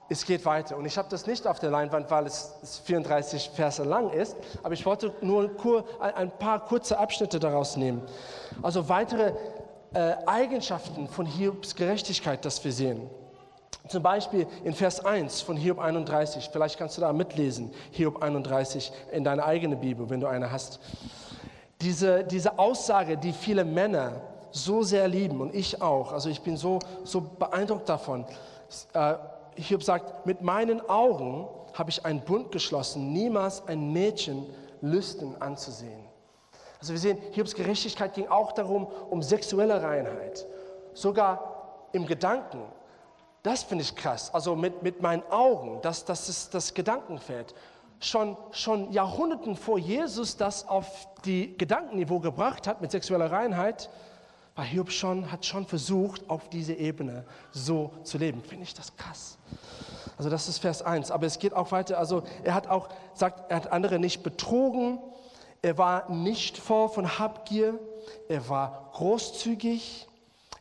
es 0.08 0.24
geht 0.24 0.44
weiter. 0.44 0.76
Und 0.76 0.86
ich 0.86 0.98
habe 0.98 1.08
das 1.10 1.26
nicht 1.26 1.46
auf 1.46 1.58
der 1.58 1.70
Leinwand, 1.70 2.10
weil 2.10 2.26
es 2.26 2.80
34 2.84 3.50
Verse 3.54 3.82
lang 3.82 4.10
ist, 4.10 4.36
aber 4.62 4.74
ich 4.74 4.86
wollte 4.86 5.12
nur 5.20 5.50
ein 6.00 6.30
paar 6.38 6.64
kurze 6.64 6.98
Abschnitte 6.98 7.40
daraus 7.40 7.76
nehmen. 7.76 8.02
Also 8.62 8.88
weitere 8.88 9.32
äh, 9.94 10.14
Eigenschaften 10.26 11.08
von 11.08 11.26
Hiobs 11.26 11.74
Gerechtigkeit, 11.74 12.44
das 12.44 12.64
wir 12.64 12.72
sehen. 12.72 13.10
Zum 13.88 14.02
Beispiel 14.02 14.46
in 14.64 14.72
Vers 14.72 15.04
1 15.04 15.42
von 15.42 15.56
Hiob 15.56 15.78
31, 15.78 16.50
vielleicht 16.52 16.78
kannst 16.78 16.96
du 16.96 17.00
da 17.00 17.12
mitlesen, 17.12 17.72
Hiob 17.92 18.22
31 18.22 18.92
in 19.12 19.24
deiner 19.24 19.44
eigenen 19.44 19.80
Bibel, 19.80 20.08
wenn 20.10 20.20
du 20.20 20.26
eine 20.26 20.50
hast. 20.50 20.80
Diese, 21.80 22.24
diese 22.24 22.58
Aussage, 22.58 23.16
die 23.16 23.32
viele 23.32 23.64
Männer 23.64 24.20
so 24.50 24.82
sehr 24.82 25.06
lieben 25.08 25.40
und 25.40 25.54
ich 25.54 25.82
auch, 25.82 26.12
also 26.12 26.28
ich 26.28 26.40
bin 26.40 26.56
so, 26.56 26.78
so 27.04 27.20
beeindruckt 27.20 27.88
davon. 27.88 28.24
Äh, 28.94 29.14
Hiob 29.56 29.82
sagt, 29.82 30.26
mit 30.26 30.42
meinen 30.42 30.86
Augen 30.88 31.46
habe 31.74 31.90
ich 31.90 32.04
einen 32.04 32.20
Bund 32.20 32.52
geschlossen, 32.52 33.12
niemals 33.12 33.66
ein 33.68 33.92
Mädchen 33.92 34.46
lüsten 34.80 35.40
anzusehen. 35.40 36.04
Also 36.80 36.92
wir 36.92 37.00
sehen, 37.00 37.18
Hiobs 37.32 37.54
Gerechtigkeit 37.54 38.14
ging 38.14 38.28
auch 38.28 38.52
darum, 38.52 38.86
um 39.10 39.22
sexuelle 39.22 39.82
Reinheit. 39.82 40.46
Sogar 40.94 41.88
im 41.92 42.06
Gedanken. 42.06 42.60
Das 43.46 43.62
finde 43.62 43.84
ich 43.84 43.94
krass. 43.94 44.34
Also 44.34 44.56
mit, 44.56 44.82
mit 44.82 45.00
meinen 45.00 45.22
Augen, 45.30 45.78
das, 45.80 46.04
das 46.04 46.28
ist 46.28 46.52
das 46.52 46.74
Gedankenfeld. 46.74 47.54
Schon, 48.00 48.36
schon 48.50 48.90
Jahrhunderten 48.90 49.54
vor 49.54 49.78
Jesus 49.78 50.36
das 50.36 50.66
auf 50.66 51.06
die 51.24 51.56
Gedankenniveau 51.56 52.18
gebracht 52.18 52.66
hat 52.66 52.80
mit 52.80 52.90
sexueller 52.90 53.30
Reinheit, 53.30 53.88
war 54.56 54.64
Hiob 54.64 54.90
schon, 54.90 55.30
hat 55.30 55.46
schon 55.46 55.64
versucht, 55.64 56.28
auf 56.28 56.48
diese 56.48 56.72
Ebene 56.74 57.24
so 57.52 57.92
zu 58.02 58.18
leben. 58.18 58.42
Finde 58.42 58.64
ich 58.64 58.74
das 58.74 58.96
krass. 58.96 59.38
Also 60.18 60.28
das 60.28 60.48
ist 60.48 60.58
Vers 60.58 60.82
1. 60.82 61.12
Aber 61.12 61.26
es 61.26 61.38
geht 61.38 61.54
auch 61.54 61.70
weiter. 61.70 61.98
Also 61.98 62.24
er 62.42 62.52
hat 62.52 62.66
auch, 62.66 62.88
sagt, 63.14 63.48
er 63.48 63.58
hat 63.58 63.70
andere 63.70 64.00
nicht 64.00 64.24
betrogen. 64.24 64.98
Er 65.62 65.78
war 65.78 66.10
nicht 66.10 66.58
voll 66.58 66.88
von 66.88 67.16
Habgier. 67.20 67.78
Er 68.28 68.48
war 68.48 68.90
großzügig. 68.94 70.05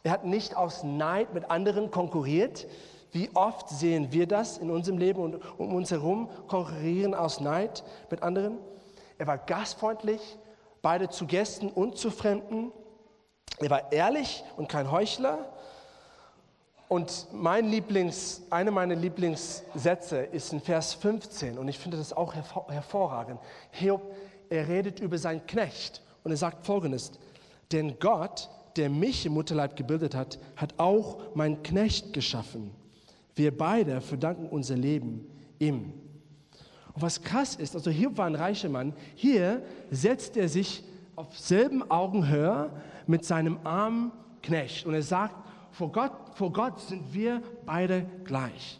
Er 0.05 0.11
hat 0.11 0.23
nicht 0.23 0.55
aus 0.55 0.83
Neid 0.83 1.33
mit 1.33 1.49
anderen 1.49 1.89
konkurriert. 1.89 2.67
Wie 3.11 3.31
oft 3.33 3.69
sehen 3.69 4.11
wir 4.11 4.27
das 4.27 4.59
in 4.59 4.69
unserem 4.69 4.99
Leben 4.99 5.19
und 5.19 5.39
um 5.57 5.73
uns 5.73 5.89
herum, 5.89 6.29
konkurrieren 6.47 7.15
aus 7.15 7.39
Neid 7.39 7.83
mit 8.11 8.21
anderen? 8.21 8.59
Er 9.17 9.25
war 9.25 9.39
gastfreundlich, 9.39 10.21
beide 10.83 11.09
zu 11.09 11.25
Gästen 11.25 11.69
und 11.69 11.97
zu 11.97 12.11
Fremden. 12.11 12.71
Er 13.57 13.71
war 13.71 13.91
ehrlich 13.91 14.43
und 14.57 14.69
kein 14.69 14.91
Heuchler. 14.91 15.39
Und 16.87 17.25
mein 17.31 17.65
Lieblings, 17.65 18.43
eine 18.51 18.69
meiner 18.69 18.93
Lieblingssätze 18.93 20.17
ist 20.19 20.53
in 20.53 20.61
Vers 20.61 20.93
15 20.93 21.57
und 21.57 21.67
ich 21.67 21.79
finde 21.79 21.97
das 21.97 22.13
auch 22.13 22.35
hervorragend. 22.35 23.39
Hiob, 23.71 24.03
er 24.51 24.67
redet 24.67 24.99
über 24.99 25.17
seinen 25.17 25.47
Knecht 25.47 26.03
und 26.23 26.29
er 26.29 26.37
sagt 26.37 26.63
folgendes, 26.63 27.11
denn 27.71 27.97
Gott, 27.97 28.51
der 28.75 28.89
mich 28.89 29.25
im 29.25 29.33
Mutterleib 29.33 29.75
gebildet 29.75 30.15
hat, 30.15 30.39
hat 30.55 30.73
auch 30.77 31.35
meinen 31.35 31.63
Knecht 31.63 32.13
geschaffen. 32.13 32.71
Wir 33.35 33.55
beide 33.55 34.01
verdanken 34.01 34.47
unser 34.47 34.75
Leben 34.75 35.27
ihm. 35.59 35.93
Und 36.93 37.01
was 37.01 37.21
krass 37.21 37.55
ist, 37.55 37.75
also 37.75 37.91
Hiob 37.91 38.17
war 38.17 38.25
ein 38.25 38.35
reicher 38.35 38.69
Mann, 38.69 38.93
hier 39.15 39.61
setzt 39.91 40.37
er 40.37 40.47
sich 40.47 40.83
auf 41.15 41.37
selben 41.37 41.89
Augenhöhe 41.89 42.71
mit 43.07 43.25
seinem 43.25 43.59
armen 43.63 44.11
Knecht. 44.41 44.85
Und 44.85 44.93
er 44.93 45.01
sagt, 45.01 45.35
vor 45.71 45.91
Gott, 45.91 46.11
vor 46.35 46.53
Gott 46.53 46.79
sind 46.79 47.13
wir 47.13 47.41
beide 47.65 48.05
gleich. 48.23 48.79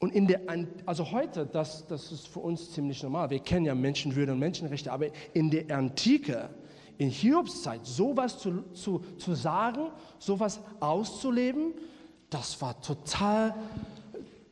Und 0.00 0.14
in 0.14 0.26
der, 0.26 0.42
also 0.86 1.10
heute, 1.10 1.46
das, 1.46 1.86
das 1.86 2.12
ist 2.12 2.28
für 2.28 2.40
uns 2.40 2.72
ziemlich 2.72 3.02
normal. 3.02 3.30
Wir 3.30 3.40
kennen 3.40 3.66
ja 3.66 3.74
Menschenwürde 3.74 4.32
und 4.32 4.38
Menschenrechte, 4.38 4.92
aber 4.92 5.06
in 5.32 5.50
der 5.50 5.76
Antike, 5.76 6.50
in 6.98 7.10
Hiobs 7.10 7.62
Zeit, 7.62 7.86
sowas 7.86 8.38
zu, 8.38 8.64
zu, 8.74 9.02
zu 9.18 9.34
sagen, 9.34 9.90
sowas 10.18 10.60
auszuleben, 10.80 11.72
das 12.28 12.60
war 12.60 12.80
total, 12.82 13.54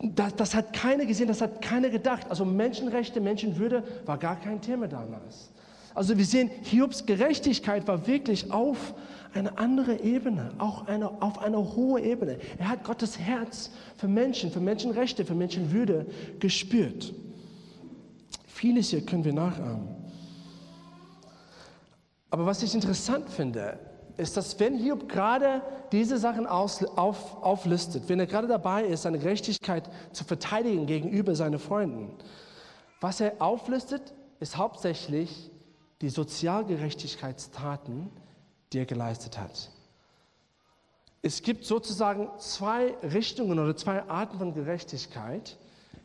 das, 0.00 0.34
das 0.36 0.54
hat 0.54 0.72
keiner 0.72 1.04
gesehen, 1.04 1.28
das 1.28 1.40
hat 1.40 1.60
keiner 1.60 1.90
gedacht. 1.90 2.26
Also 2.30 2.44
Menschenrechte, 2.44 3.20
Menschenwürde 3.20 3.82
war 4.06 4.16
gar 4.16 4.36
kein 4.36 4.60
Thema 4.60 4.88
damals. 4.88 5.50
Also 5.94 6.16
wir 6.16 6.24
sehen, 6.24 6.50
Hiobs 6.62 7.04
Gerechtigkeit 7.04 7.88
war 7.88 8.06
wirklich 8.06 8.52
auf 8.52 8.94
eine 9.34 9.58
andere 9.58 10.00
Ebene, 10.00 10.52
auch 10.58 10.86
eine, 10.86 11.22
auf 11.22 11.38
eine 11.40 11.58
hohe 11.58 12.00
Ebene. 12.00 12.38
Er 12.58 12.68
hat 12.68 12.84
Gottes 12.84 13.18
Herz 13.18 13.70
für 13.96 14.08
Menschen, 14.08 14.50
für 14.50 14.60
Menschenrechte, 14.60 15.24
für 15.24 15.34
Menschenwürde 15.34 16.06
gespürt. 16.38 17.12
Vieles 18.46 18.90
hier 18.90 19.04
können 19.04 19.24
wir 19.24 19.32
nachahmen. 19.32 19.95
Aber 22.36 22.44
was 22.44 22.62
ich 22.62 22.74
interessant 22.74 23.30
finde, 23.30 23.78
ist, 24.18 24.36
dass 24.36 24.60
wenn 24.60 24.76
Hiob 24.76 25.08
gerade 25.08 25.62
diese 25.90 26.18
Sachen 26.18 26.46
aus, 26.46 26.84
auf, 26.84 27.42
auflistet, 27.42 28.10
wenn 28.10 28.20
er 28.20 28.26
gerade 28.26 28.46
dabei 28.46 28.84
ist, 28.84 29.04
seine 29.04 29.18
Gerechtigkeit 29.18 29.88
zu 30.12 30.22
verteidigen 30.22 30.84
gegenüber 30.84 31.34
seinen 31.34 31.58
Freunden, 31.58 32.10
was 33.00 33.22
er 33.22 33.36
auflistet, 33.38 34.12
ist 34.38 34.58
hauptsächlich 34.58 35.50
die 36.02 36.10
Sozialgerechtigkeitstaten, 36.10 38.10
die 38.70 38.80
er 38.80 38.86
geleistet 38.86 39.38
hat. 39.38 39.70
Es 41.22 41.40
gibt 41.40 41.64
sozusagen 41.64 42.28
zwei 42.36 42.98
Richtungen 43.02 43.58
oder 43.58 43.78
zwei 43.78 44.06
Arten 44.10 44.36
von 44.36 44.52
Gerechtigkeit. 44.52 45.56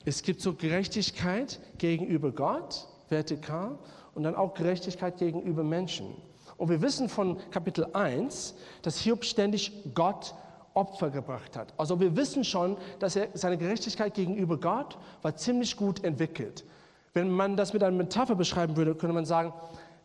Es 0.06 0.24
gibt 0.24 0.40
so 0.40 0.54
Gerechtigkeit 0.54 1.60
gegenüber 1.78 2.32
Gott, 2.32 2.88
vertikal, 3.10 3.78
und 4.16 4.24
dann 4.24 4.36
auch 4.36 4.54
Gerechtigkeit 4.54 5.18
gegenüber 5.18 5.64
Menschen. 5.64 6.16
Und 6.58 6.70
wir 6.70 6.82
wissen 6.82 7.10
von 7.10 7.38
Kapitel 7.50 7.88
1, 7.94 8.56
dass 8.82 8.98
Hiob 9.00 9.26
ständig 9.26 9.72
Gott 9.96 10.36
Opfer 10.74 11.10
gebracht 11.10 11.58
hat. 11.58 11.74
Also 11.78 12.00
wir 12.00 12.16
wissen 12.16 12.44
schon, 12.44 12.78
dass 13.00 13.16
er 13.16 13.28
seine 13.34 13.58
Gerechtigkeit 13.58 14.14
gegenüber 14.14 14.58
Gott 14.58 14.98
war 15.22 15.36
ziemlich 15.36 15.76
gut 15.76 16.04
entwickelt. 16.04 16.64
Wenn 17.14 17.30
man 17.30 17.58
das 17.58 17.74
mit 17.74 17.84
einer 17.84 17.96
Metapher 17.96 18.36
beschreiben 18.36 18.78
würde, 18.78 18.96
könnte 18.96 19.14
man 19.14 19.26
sagen, 19.26 19.54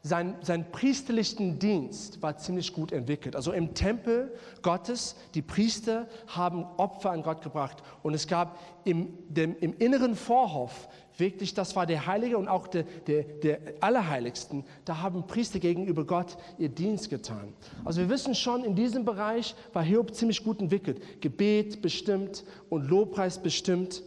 sein, 0.03 0.37
sein 0.43 0.71
priesterlichen 0.71 1.59
Dienst 1.59 2.23
war 2.23 2.37
ziemlich 2.39 2.73
gut 2.73 2.93
entwickelt. 2.93 3.35
Also 3.35 3.53
im 3.53 3.75
Tempel 3.75 4.33
Gottes, 4.63 5.17
die 5.35 5.43
Priester 5.43 6.07
haben 6.29 6.65
Opfer 6.77 7.11
an 7.11 7.23
Gott 7.23 7.43
gebracht. 7.43 7.83
Und 8.03 8.15
es 8.15 8.27
gab 8.27 8.59
im, 8.85 9.09
dem, 9.29 9.57
im 9.59 9.77
inneren 9.79 10.15
Vorhof, 10.15 10.89
wirklich, 11.19 11.55
das 11.55 11.77
war 11.77 11.87
der 11.87 12.07
Heilige 12.07 12.39
und 12.39 12.49
auch 12.49 12.67
der, 12.67 12.85
der, 13.07 13.23
der 13.23 13.59
Allerheiligsten, 13.81 14.65
da 14.85 15.01
haben 15.01 15.27
Priester 15.27 15.59
gegenüber 15.59 16.05
Gott 16.05 16.37
ihr 16.59 16.69
Dienst 16.69 17.11
getan. 17.11 17.53
Also 17.85 18.01
wir 18.01 18.09
wissen 18.09 18.35
schon, 18.35 18.65
in 18.65 18.75
diesem 18.75 19.05
Bereich 19.05 19.55
war 19.73 19.83
Hiob 19.83 20.15
ziemlich 20.15 20.45
gut 20.45 20.61
entwickelt. 20.61 21.21
Gebet 21.21 21.83
bestimmt 21.83 22.45
und 22.69 22.89
Lobpreis 22.89 23.43
bestimmt. 23.43 24.03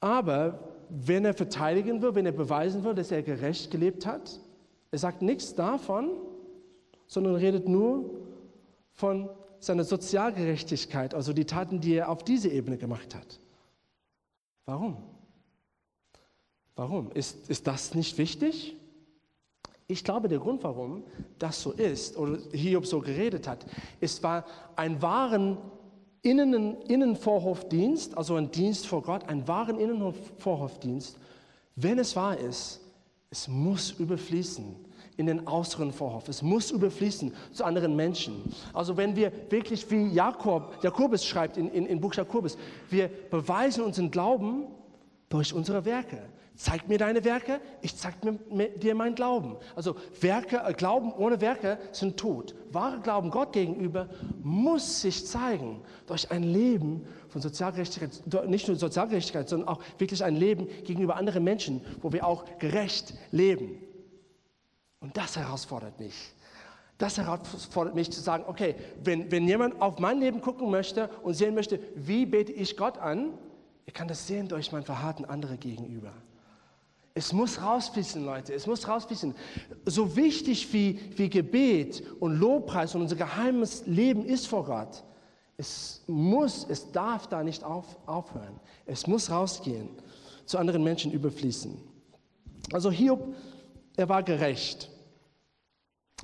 Aber 0.00 0.58
wenn 0.88 1.24
er 1.24 1.34
verteidigen 1.34 2.02
will, 2.02 2.14
wenn 2.14 2.26
er 2.26 2.32
beweisen 2.32 2.84
will, 2.84 2.94
dass 2.94 3.10
er 3.10 3.22
gerecht 3.22 3.70
gelebt 3.70 4.06
hat, 4.06 4.40
er 4.90 4.98
sagt 4.98 5.22
nichts 5.22 5.54
davon, 5.54 6.10
sondern 7.06 7.34
redet 7.34 7.68
nur 7.68 8.10
von 8.92 9.28
seine 9.58 9.84
Sozialgerechtigkeit, 9.84 11.14
also 11.14 11.32
die 11.32 11.44
Taten, 11.44 11.80
die 11.80 11.94
er 11.94 12.08
auf 12.08 12.24
diese 12.24 12.48
Ebene 12.48 12.76
gemacht 12.76 13.14
hat. 13.14 13.40
Warum? 14.64 14.96
Warum? 16.76 17.10
Ist, 17.12 17.48
ist 17.48 17.66
das 17.66 17.94
nicht 17.94 18.18
wichtig? 18.18 18.76
Ich 19.88 20.04
glaube, 20.04 20.28
der 20.28 20.38
Grund, 20.38 20.62
warum 20.62 21.04
das 21.38 21.62
so 21.62 21.72
ist 21.72 22.16
oder 22.16 22.38
Hiob 22.52 22.86
so 22.86 23.00
geredet 23.00 23.48
hat, 23.48 23.64
ist, 24.00 24.22
weil 24.22 24.44
ein 24.76 25.00
wahren 25.00 25.56
Innen, 26.22 26.82
Innenvorhofdienst, 26.82 28.16
also 28.16 28.34
ein 28.34 28.50
Dienst 28.50 28.86
vor 28.86 29.02
Gott, 29.02 29.28
ein 29.28 29.46
wahren 29.48 29.78
Innenvorhofdienst, 29.78 31.16
wenn 31.76 31.98
es 31.98 32.16
wahr 32.16 32.36
ist, 32.36 32.80
es 33.30 33.48
muss 33.48 33.92
überfließen 33.92 34.74
in 35.16 35.26
den 35.26 35.46
äußeren 35.46 35.92
Vorhof. 35.92 36.28
Es 36.28 36.42
muss 36.42 36.70
überfließen 36.70 37.32
zu 37.52 37.64
anderen 37.64 37.96
Menschen. 37.96 38.42
Also 38.72 38.96
wenn 38.96 39.16
wir 39.16 39.32
wirklich 39.50 39.88
wie 39.90 40.08
Jakob, 40.08 40.76
Jakobus 40.82 41.24
schreibt 41.24 41.56
in, 41.56 41.70
in, 41.70 41.86
in 41.86 42.00
Buch 42.00 42.14
Jakobus, 42.14 42.58
wir 42.90 43.08
beweisen 43.30 43.84
unseren 43.84 44.10
Glauben 44.10 44.64
durch 45.28 45.54
unsere 45.54 45.84
Werke. 45.84 46.22
Zeig 46.56 46.88
mir 46.88 46.96
deine 46.96 47.22
Werke, 47.24 47.60
ich 47.82 47.96
zeig 47.96 48.14
mir, 48.24 48.70
dir 48.70 48.94
mein 48.94 49.14
Glauben. 49.14 49.56
Also 49.74 49.94
Werke, 50.20 50.62
äh, 50.64 50.72
Glauben 50.72 51.12
ohne 51.12 51.42
Werke 51.42 51.78
sind 51.92 52.16
tot. 52.16 52.54
Wahre 52.72 53.00
Glauben 53.00 53.30
Gott 53.30 53.52
gegenüber 53.52 54.08
muss 54.42 55.02
sich 55.02 55.26
zeigen 55.26 55.82
durch 56.06 56.30
ein 56.30 56.42
Leben 56.42 57.06
von 57.28 57.42
Sozialgerechtigkeit, 57.42 58.48
nicht 58.48 58.68
nur 58.68 58.76
Sozialgerechtigkeit, 58.78 59.50
sondern 59.50 59.68
auch 59.68 59.82
wirklich 59.98 60.24
ein 60.24 60.34
Leben 60.34 60.66
gegenüber 60.84 61.16
anderen 61.16 61.44
Menschen, 61.44 61.82
wo 62.00 62.10
wir 62.12 62.26
auch 62.26 62.46
gerecht 62.58 63.12
leben. 63.32 63.78
Und 65.00 65.14
das 65.18 65.36
herausfordert 65.36 66.00
mich. 66.00 66.14
Das 66.96 67.18
herausfordert 67.18 67.94
mich 67.94 68.10
zu 68.10 68.22
sagen, 68.22 68.44
okay, 68.46 68.76
wenn, 69.04 69.30
wenn 69.30 69.46
jemand 69.46 69.82
auf 69.82 69.98
mein 69.98 70.20
Leben 70.20 70.40
gucken 70.40 70.70
möchte 70.70 71.10
und 71.22 71.34
sehen 71.34 71.54
möchte, 71.54 71.78
wie 71.94 72.24
bete 72.24 72.52
ich 72.52 72.78
Gott 72.78 72.96
an, 72.96 73.34
er 73.84 73.92
kann 73.92 74.08
das 74.08 74.26
sehen 74.26 74.48
durch 74.48 74.72
mein 74.72 74.84
Verhalten 74.84 75.26
andere 75.26 75.58
gegenüber. 75.58 76.14
Es 77.16 77.32
muss 77.32 77.62
rausfließen, 77.62 78.22
Leute. 78.22 78.52
Es 78.52 78.66
muss 78.66 78.86
rausfließen. 78.86 79.34
So 79.86 80.16
wichtig 80.16 80.70
wie, 80.74 81.00
wie 81.16 81.30
Gebet 81.30 82.02
und 82.20 82.38
Lobpreis 82.38 82.94
und 82.94 83.00
unser 83.00 83.16
geheimes 83.16 83.86
Leben 83.86 84.26
ist 84.26 84.46
vor 84.46 84.66
Gott, 84.66 85.02
es 85.56 86.02
muss, 86.06 86.66
es 86.68 86.92
darf 86.92 87.26
da 87.26 87.42
nicht 87.42 87.64
auf, 87.64 87.86
aufhören. 88.04 88.60
Es 88.84 89.06
muss 89.06 89.30
rausgehen, 89.30 89.88
zu 90.44 90.58
anderen 90.58 90.84
Menschen 90.84 91.10
überfließen. 91.10 91.80
Also 92.70 92.90
Hiob, 92.90 93.34
er 93.96 94.10
war 94.10 94.22
gerecht, 94.22 94.90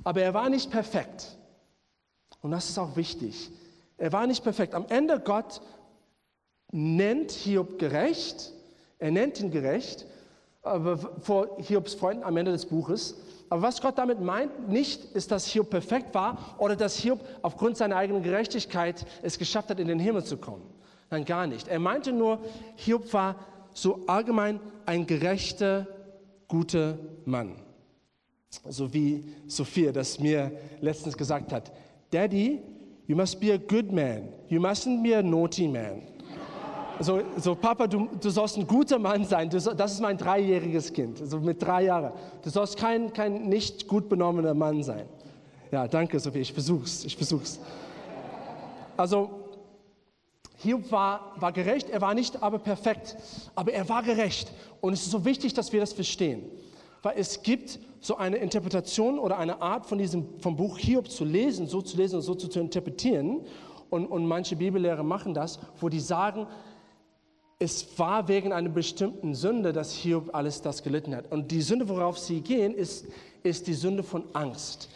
aber 0.03 0.21
er 0.21 0.35
war 0.35 0.47
nicht 0.47 0.69
perfekt. 0.69 1.35
Und 2.41 2.51
das 2.51 2.69
ist 2.69 2.77
auch 2.77 2.95
wichtig. 2.95 3.49
Er 3.97 4.11
war 4.11 4.27
nicht 4.27 4.43
perfekt. 4.43 4.75
Am 4.75 4.85
Ende 4.89 5.19
Gott 5.19 5.59
nennt 6.71 7.31
Hiob 7.31 7.79
gerecht. 7.79 8.53
Er 8.99 9.09
nennt 9.09 9.39
ihn 9.39 9.49
gerecht 9.49 10.05
vor 10.63 11.57
Hiobs 11.59 11.93
Freunden 11.93 12.23
am 12.23 12.37
Ende 12.37 12.51
des 12.51 12.65
Buches. 12.65 13.15
Aber 13.49 13.61
was 13.61 13.81
Gott 13.81 13.97
damit 13.97 14.21
meint, 14.21 14.69
nicht 14.69 15.03
ist, 15.13 15.31
dass 15.31 15.45
Hiob 15.45 15.69
perfekt 15.69 16.15
war 16.15 16.55
oder 16.57 16.75
dass 16.75 16.95
Hiob 16.97 17.19
aufgrund 17.41 17.77
seiner 17.77 17.97
eigenen 17.97 18.23
Gerechtigkeit 18.23 19.05
es 19.21 19.37
geschafft 19.37 19.69
hat, 19.69 19.79
in 19.79 19.87
den 19.87 19.99
Himmel 19.99 20.23
zu 20.23 20.37
kommen. 20.37 20.63
Nein, 21.11 21.25
gar 21.25 21.45
nicht. 21.45 21.67
Er 21.67 21.79
meinte 21.79 22.13
nur, 22.13 22.39
Hiob 22.77 23.11
war 23.13 23.35
so 23.73 24.03
allgemein 24.07 24.59
ein 24.85 25.05
gerechter, 25.05 25.85
guter 26.47 26.97
Mann. 27.25 27.55
So 28.69 28.93
wie 28.93 29.25
Sophia 29.47 29.91
das 29.91 30.19
mir 30.19 30.51
letztens 30.79 31.17
gesagt 31.17 31.51
hat. 31.51 31.71
Daddy, 32.11 32.61
you 33.07 33.15
must 33.15 33.39
be 33.39 33.53
a 33.53 33.57
good 33.57 33.91
man. 33.91 34.29
You 34.47 34.61
mustn't 34.61 35.03
be 35.03 35.15
a 35.15 35.21
naughty 35.21 35.67
man 35.67 36.12
so, 37.03 37.21
so 37.37 37.55
Papa, 37.55 37.87
du, 37.87 38.07
du 38.19 38.29
sollst 38.29 38.57
ein 38.57 38.67
guter 38.67 38.99
Mann 38.99 39.25
sein. 39.25 39.49
Du, 39.49 39.59
das 39.59 39.93
ist 39.93 40.01
mein 40.01 40.17
dreijähriges 40.17 40.93
Kind, 40.93 41.19
so 41.23 41.39
mit 41.39 41.61
drei 41.61 41.83
Jahren. 41.85 42.13
Du 42.43 42.49
sollst 42.49 42.77
kein, 42.77 43.13
kein 43.13 43.49
nicht 43.49 43.87
gut 43.87 44.09
benommener 44.09 44.53
Mann 44.53 44.83
sein. 44.83 45.05
Ja, 45.71 45.87
danke, 45.87 46.19
Sophie, 46.19 46.39
ich 46.39 46.53
versuch's, 46.53 47.03
ich 47.03 47.17
versuch's. 47.17 47.59
Also, 48.95 49.31
Hiob 50.57 50.91
war, 50.91 51.33
war 51.37 51.51
gerecht, 51.51 51.89
er 51.89 51.99
war 51.99 52.13
nicht 52.13 52.41
aber 52.41 52.59
perfekt, 52.59 53.17
aber 53.55 53.73
er 53.73 53.89
war 53.89 54.03
gerecht. 54.03 54.51
Und 54.81 54.93
es 54.93 55.01
ist 55.01 55.11
so 55.11 55.25
wichtig, 55.25 55.53
dass 55.53 55.73
wir 55.73 55.79
das 55.79 55.93
verstehen. 55.93 56.43
Weil 57.01 57.15
es 57.17 57.41
gibt 57.41 57.79
so 57.99 58.17
eine 58.17 58.37
Interpretation 58.37 59.19
oder 59.19 59.37
eine 59.37 59.61
Art 59.61 59.85
von 59.85 59.97
diesem, 59.97 60.39
vom 60.39 60.55
Buch 60.55 60.77
Hiob 60.77 61.09
zu 61.09 61.25
lesen, 61.25 61.67
so 61.67 61.81
zu 61.81 61.97
lesen 61.97 62.17
und 62.17 62.21
so 62.21 62.35
zu 62.35 62.59
interpretieren. 62.59 63.41
Und, 63.89 64.07
und 64.07 64.25
manche 64.25 64.55
Bibellehrer 64.55 65.03
machen 65.03 65.33
das, 65.33 65.59
wo 65.79 65.89
die 65.89 65.99
sagen, 65.99 66.47
es 67.59 67.97
war 67.97 68.27
wegen 68.27 68.51
einer 68.51 68.69
bestimmten 68.69 69.35
Sünde, 69.35 69.73
dass 69.73 69.93
Hiob 69.93 70.33
alles 70.33 70.61
das 70.61 70.83
gelitten 70.83 71.15
hat. 71.15 71.31
Und 71.31 71.51
die 71.51 71.61
Sünde, 71.61 71.87
worauf 71.87 72.17
sie 72.17 72.41
gehen, 72.41 72.73
ist, 72.73 73.05
ist 73.43 73.67
die 73.67 73.73
Sünde 73.73 74.03
von 74.03 74.23
Angst. 74.33 74.89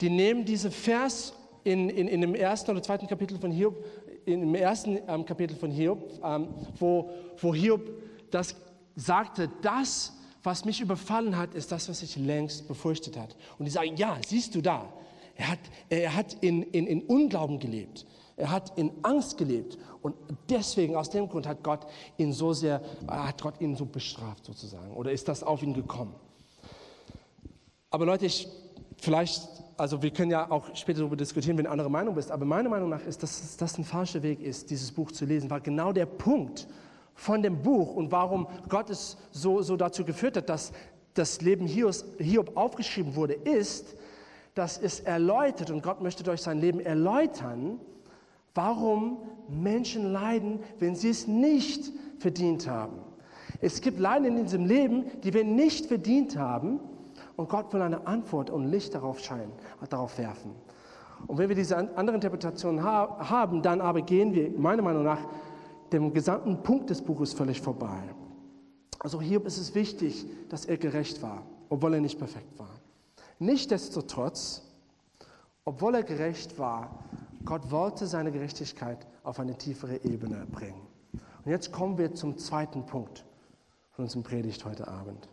Die 0.00 0.10
nehmen 0.10 0.44
diesen 0.44 0.70
Vers 0.70 1.32
in, 1.64 1.88
in, 1.88 2.08
in 2.08 2.20
dem 2.20 2.34
ersten 2.34 2.70
oder 2.70 2.82
zweiten 2.82 3.06
Kapitel 3.06 3.38
von 3.38 3.50
Hiob, 3.50 3.84
in 4.26 4.40
dem 4.40 4.54
ersten 4.54 4.98
ähm, 5.08 5.24
Kapitel 5.24 5.56
von 5.56 5.70
Hiob, 5.70 6.12
ähm, 6.22 6.48
wo, 6.78 7.10
wo 7.40 7.54
Hiob 7.54 7.90
das 8.30 8.54
sagte, 8.96 9.50
das, 9.62 10.12
was 10.42 10.64
mich 10.64 10.80
überfallen 10.80 11.36
hat, 11.36 11.54
ist 11.54 11.72
das, 11.72 11.88
was 11.88 12.02
ich 12.02 12.16
längst 12.16 12.68
befürchtet 12.68 13.16
hat. 13.16 13.34
Und 13.58 13.64
die 13.64 13.70
sagen, 13.70 13.96
ja, 13.96 14.18
siehst 14.26 14.54
du 14.54 14.60
da, 14.60 14.92
er 15.36 15.48
hat, 15.48 15.58
er 15.88 16.14
hat 16.14 16.36
in, 16.42 16.62
in, 16.62 16.86
in 16.86 17.02
Unglauben 17.02 17.58
gelebt. 17.58 18.06
Er 18.36 18.50
hat 18.50 18.76
in 18.76 18.90
Angst 19.02 19.38
gelebt 19.38 19.78
und 20.04 20.14
deswegen, 20.50 20.96
aus 20.96 21.08
dem 21.08 21.30
Grund 21.30 21.46
hat 21.46 21.62
Gott 21.62 21.86
ihn 22.18 22.34
so 22.34 22.52
sehr, 22.52 22.82
hat 23.08 23.40
Gott 23.40 23.58
ihn 23.62 23.74
so 23.74 23.86
bestraft 23.86 24.44
sozusagen 24.44 24.92
oder 24.92 25.10
ist 25.10 25.28
das 25.28 25.42
auf 25.42 25.62
ihn 25.62 25.72
gekommen. 25.72 26.14
Aber 27.90 28.04
Leute, 28.04 28.26
ich, 28.26 28.46
vielleicht, 28.98 29.48
also 29.78 30.02
wir 30.02 30.10
können 30.10 30.30
ja 30.30 30.50
auch 30.50 30.76
später 30.76 30.98
darüber 30.98 31.16
diskutieren, 31.16 31.56
wenn 31.56 31.64
du 31.64 31.70
andere 31.70 31.90
Meinung 31.90 32.14
bist, 32.14 32.30
aber 32.30 32.44
meiner 32.44 32.68
Meinung 32.68 32.90
nach 32.90 33.00
ist, 33.00 33.22
dass 33.22 33.56
das 33.56 33.78
ein 33.78 33.84
falscher 33.84 34.22
Weg 34.22 34.42
ist, 34.42 34.68
dieses 34.68 34.92
Buch 34.92 35.10
zu 35.10 35.24
lesen, 35.24 35.48
war 35.48 35.60
genau 35.62 35.90
der 35.90 36.04
Punkt 36.04 36.68
von 37.14 37.42
dem 37.42 37.62
Buch 37.62 37.94
und 37.94 38.12
warum 38.12 38.46
Gott 38.68 38.90
es 38.90 39.16
so, 39.30 39.62
so 39.62 39.74
dazu 39.74 40.04
geführt 40.04 40.36
hat, 40.36 40.50
dass 40.50 40.72
das 41.14 41.40
Leben 41.40 41.66
Hiob 41.66 42.58
aufgeschrieben 42.58 43.14
wurde, 43.14 43.32
ist, 43.32 43.96
dass 44.54 44.76
es 44.76 45.00
erläutert 45.00 45.70
und 45.70 45.82
Gott 45.82 46.02
möchte 46.02 46.22
durch 46.22 46.42
sein 46.42 46.60
Leben 46.60 46.80
erläutern, 46.80 47.80
warum 48.54 49.18
Menschen 49.48 50.12
leiden, 50.12 50.60
wenn 50.78 50.94
sie 50.94 51.10
es 51.10 51.26
nicht 51.26 51.92
verdient 52.18 52.68
haben. 52.68 52.98
Es 53.60 53.80
gibt 53.80 53.98
Leiden 53.98 54.36
in 54.36 54.44
diesem 54.44 54.64
Leben, 54.64 55.04
die 55.22 55.34
wir 55.34 55.44
nicht 55.44 55.86
verdient 55.86 56.36
haben 56.36 56.80
und 57.36 57.48
Gott 57.48 57.72
will 57.72 57.82
eine 57.82 58.06
Antwort 58.06 58.50
und 58.50 58.66
Licht 58.66 58.94
darauf 58.94 59.20
scheinen, 59.20 59.52
darauf 59.88 60.18
werfen. 60.18 60.52
Und 61.26 61.38
wenn 61.38 61.48
wir 61.48 61.56
diese 61.56 61.76
andere 61.96 62.16
Interpretation 62.16 62.82
haben, 62.82 63.62
dann 63.62 63.80
aber 63.80 64.02
gehen 64.02 64.34
wir 64.34 64.50
meiner 64.50 64.82
Meinung 64.82 65.04
nach 65.04 65.20
dem 65.92 66.12
gesamten 66.12 66.62
Punkt 66.62 66.90
des 66.90 67.00
Buches 67.00 67.32
völlig 67.32 67.60
vorbei. 67.60 68.02
Also 68.98 69.20
hier 69.20 69.44
ist 69.44 69.58
es 69.58 69.74
wichtig, 69.74 70.26
dass 70.48 70.64
er 70.64 70.76
gerecht 70.76 71.22
war, 71.22 71.42
obwohl 71.68 71.94
er 71.94 72.00
nicht 72.00 72.18
perfekt 72.18 72.58
war. 72.58 72.70
Nichtsdestotrotz, 73.38 74.62
obwohl 75.64 75.94
er 75.94 76.02
gerecht 76.02 76.58
war, 76.58 77.04
Gott 77.44 77.70
wollte 77.70 78.06
seine 78.06 78.32
Gerechtigkeit 78.32 79.06
auf 79.22 79.38
eine 79.38 79.56
tiefere 79.56 80.02
Ebene 80.04 80.46
bringen. 80.50 80.80
Und 81.44 81.50
jetzt 81.50 81.72
kommen 81.72 81.98
wir 81.98 82.14
zum 82.14 82.38
zweiten 82.38 82.86
Punkt 82.86 83.24
von 83.92 84.04
unserem 84.04 84.22
Predigt 84.22 84.64
heute 84.64 84.88
Abend. 84.88 85.28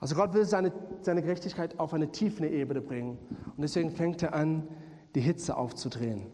Also 0.00 0.14
Gott 0.14 0.34
will 0.34 0.44
seine, 0.44 0.72
seine 1.02 1.22
Gerechtigkeit 1.22 1.78
auf 1.78 1.94
eine 1.94 2.10
tiefere 2.10 2.48
Ebene 2.48 2.80
bringen. 2.80 3.18
Und 3.56 3.62
deswegen 3.62 3.90
fängt 3.90 4.22
er 4.22 4.34
an, 4.34 4.66
die 5.14 5.20
Hitze 5.20 5.56
aufzudrehen 5.56 6.26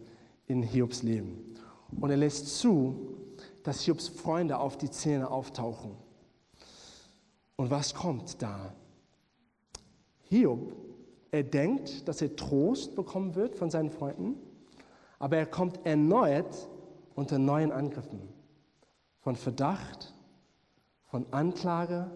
in 0.47 0.63
Hiobs 0.63 1.03
Leben. 1.03 1.57
Und 2.01 2.11
er 2.11 2.17
lässt 2.17 2.59
zu, 2.59 3.17
dass 3.65 3.83
Hiobs 3.83 4.09
Freunde 4.09 4.59
auf 4.59 4.79
die 4.79 4.91
Zähne 4.91 5.31
auftauchen. 5.31 5.93
Und 7.57 7.71
was 7.71 7.95
kommt 7.95 8.41
da? 8.41 8.73
Hiob, 10.29 10.73
er 11.31 11.43
denkt, 11.43 12.09
dass 12.09 12.23
er 12.23 12.35
Trost 12.37 12.95
bekommen 12.95 13.35
wird 13.35 13.57
von 13.57 13.71
seinen 13.71 13.91
Freunden 13.91 14.37
aber 15.19 15.37
er 15.37 15.47
kommt 15.47 15.85
erneut 15.85 16.69
unter 17.15 17.39
neuen 17.39 17.73
Angriffen. 17.73 18.21
Von 19.21 19.37
Verdacht, 19.37 20.15
von 21.07 21.27
Anklage, 21.31 22.11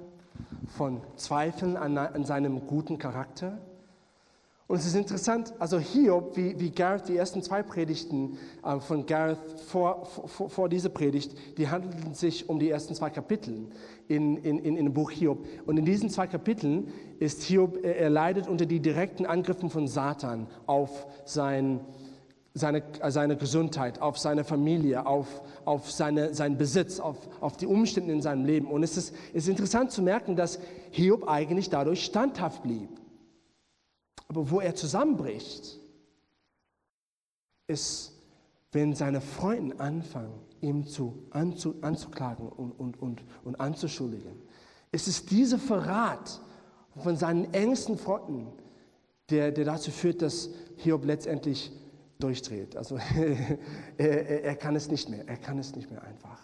von 0.66 1.00
Zweifeln 1.16 1.76
an, 1.76 1.96
an 1.98 2.24
seinem 2.24 2.66
guten 2.66 2.98
Charakter. 2.98 3.58
Und 4.70 4.76
es 4.78 4.86
ist 4.86 4.94
interessant, 4.94 5.52
also 5.58 5.80
Hiob, 5.80 6.36
wie, 6.36 6.60
wie 6.60 6.70
Gareth, 6.70 7.08
die 7.08 7.16
ersten 7.16 7.42
zwei 7.42 7.60
Predigten 7.60 8.38
äh, 8.62 8.78
von 8.78 9.04
Gareth 9.04 9.60
vor, 9.66 10.06
vor, 10.06 10.48
vor 10.48 10.68
dieser 10.68 10.90
Predigt, 10.90 11.34
die 11.58 11.68
handelten 11.68 12.14
sich 12.14 12.48
um 12.48 12.60
die 12.60 12.70
ersten 12.70 12.94
zwei 12.94 13.10
Kapitel 13.10 13.66
in, 14.06 14.36
in, 14.36 14.60
in, 14.60 14.76
in 14.76 14.84
dem 14.84 14.94
Buch 14.94 15.10
Hiob. 15.10 15.44
Und 15.66 15.76
in 15.76 15.84
diesen 15.84 16.08
zwei 16.08 16.28
Kapiteln 16.28 16.92
ist 17.18 17.42
Hiob, 17.42 17.84
er 17.84 18.10
leidet 18.10 18.46
unter 18.46 18.64
die 18.64 18.78
direkten 18.78 19.26
Angriffen 19.26 19.70
von 19.70 19.88
Satan 19.88 20.46
auf 20.66 21.04
sein 21.24 21.80
seine, 22.54 22.82
seine 23.08 23.36
Gesundheit, 23.36 24.00
auf 24.00 24.18
seine 24.18 24.44
Familie, 24.44 25.06
auf, 25.06 25.42
auf 25.64 25.90
seine, 25.90 26.34
seinen 26.34 26.58
Besitz, 26.58 26.98
auf, 26.98 27.16
auf 27.40 27.56
die 27.56 27.66
Umstände 27.66 28.12
in 28.12 28.22
seinem 28.22 28.44
Leben. 28.44 28.66
Und 28.68 28.82
es 28.82 28.96
ist, 28.96 29.14
ist 29.32 29.48
interessant 29.48 29.92
zu 29.92 30.02
merken, 30.02 30.36
dass 30.36 30.58
Hiob 30.90 31.28
eigentlich 31.28 31.70
dadurch 31.70 32.04
standhaft 32.04 32.62
blieb. 32.62 32.88
Aber 34.28 34.50
wo 34.50 34.60
er 34.60 34.74
zusammenbricht, 34.74 35.78
ist, 37.66 38.12
wenn 38.72 38.94
seine 38.94 39.20
Freunde 39.20 39.78
anfangen, 39.78 40.34
ihm 40.60 40.86
zu, 40.86 41.26
anzu, 41.30 41.76
anzuklagen 41.80 42.48
und, 42.48 42.72
und, 42.72 43.00
und, 43.00 43.22
und 43.44 43.60
anzuschuldigen. 43.60 44.32
Es 44.92 45.08
ist 45.08 45.30
dieser 45.30 45.58
Verrat 45.58 46.40
von 46.96 47.16
seinen 47.16 47.52
engsten 47.54 47.96
Freunden, 47.96 48.48
der, 49.30 49.52
der 49.52 49.64
dazu 49.64 49.90
führt, 49.90 50.22
dass 50.22 50.50
Hiob 50.76 51.04
letztendlich 51.04 51.72
durchdreht. 52.22 52.76
Also 52.76 52.98
er, 53.98 54.44
er, 54.44 54.56
kann 54.56 54.76
es 54.76 54.90
nicht 54.90 55.08
mehr, 55.08 55.28
er 55.28 55.36
kann 55.36 55.58
es 55.58 55.74
nicht 55.74 55.90
mehr 55.90 56.02
einfach. 56.02 56.38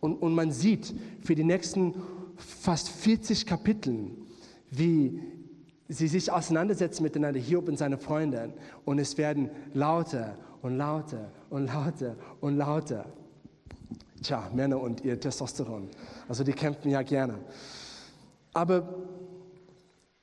Und, 0.00 0.16
und 0.22 0.34
man 0.34 0.50
sieht 0.50 0.94
für 1.22 1.34
die 1.34 1.44
nächsten 1.44 1.94
fast 2.36 2.88
40 2.88 3.46
Kapiteln, 3.46 4.16
wie 4.70 5.20
sie 5.88 6.08
sich 6.08 6.30
auseinandersetzen 6.30 7.02
miteinander, 7.02 7.40
Hiob 7.40 7.68
und 7.68 7.76
seine 7.76 7.98
Freunde. 7.98 8.52
Und 8.84 8.98
es 8.98 9.18
werden 9.18 9.50
lauter 9.74 10.36
und 10.62 10.76
lauter 10.76 11.30
und 11.50 11.66
lauter 11.66 12.16
und 12.40 12.56
lauter. 12.56 13.06
Tja, 14.22 14.50
Männer 14.54 14.80
und 14.80 15.04
ihr 15.04 15.18
Testosteron. 15.18 15.88
Also 16.28 16.44
die 16.44 16.52
kämpfen 16.52 16.90
ja 16.90 17.02
gerne. 17.02 17.38
Aber 18.52 18.94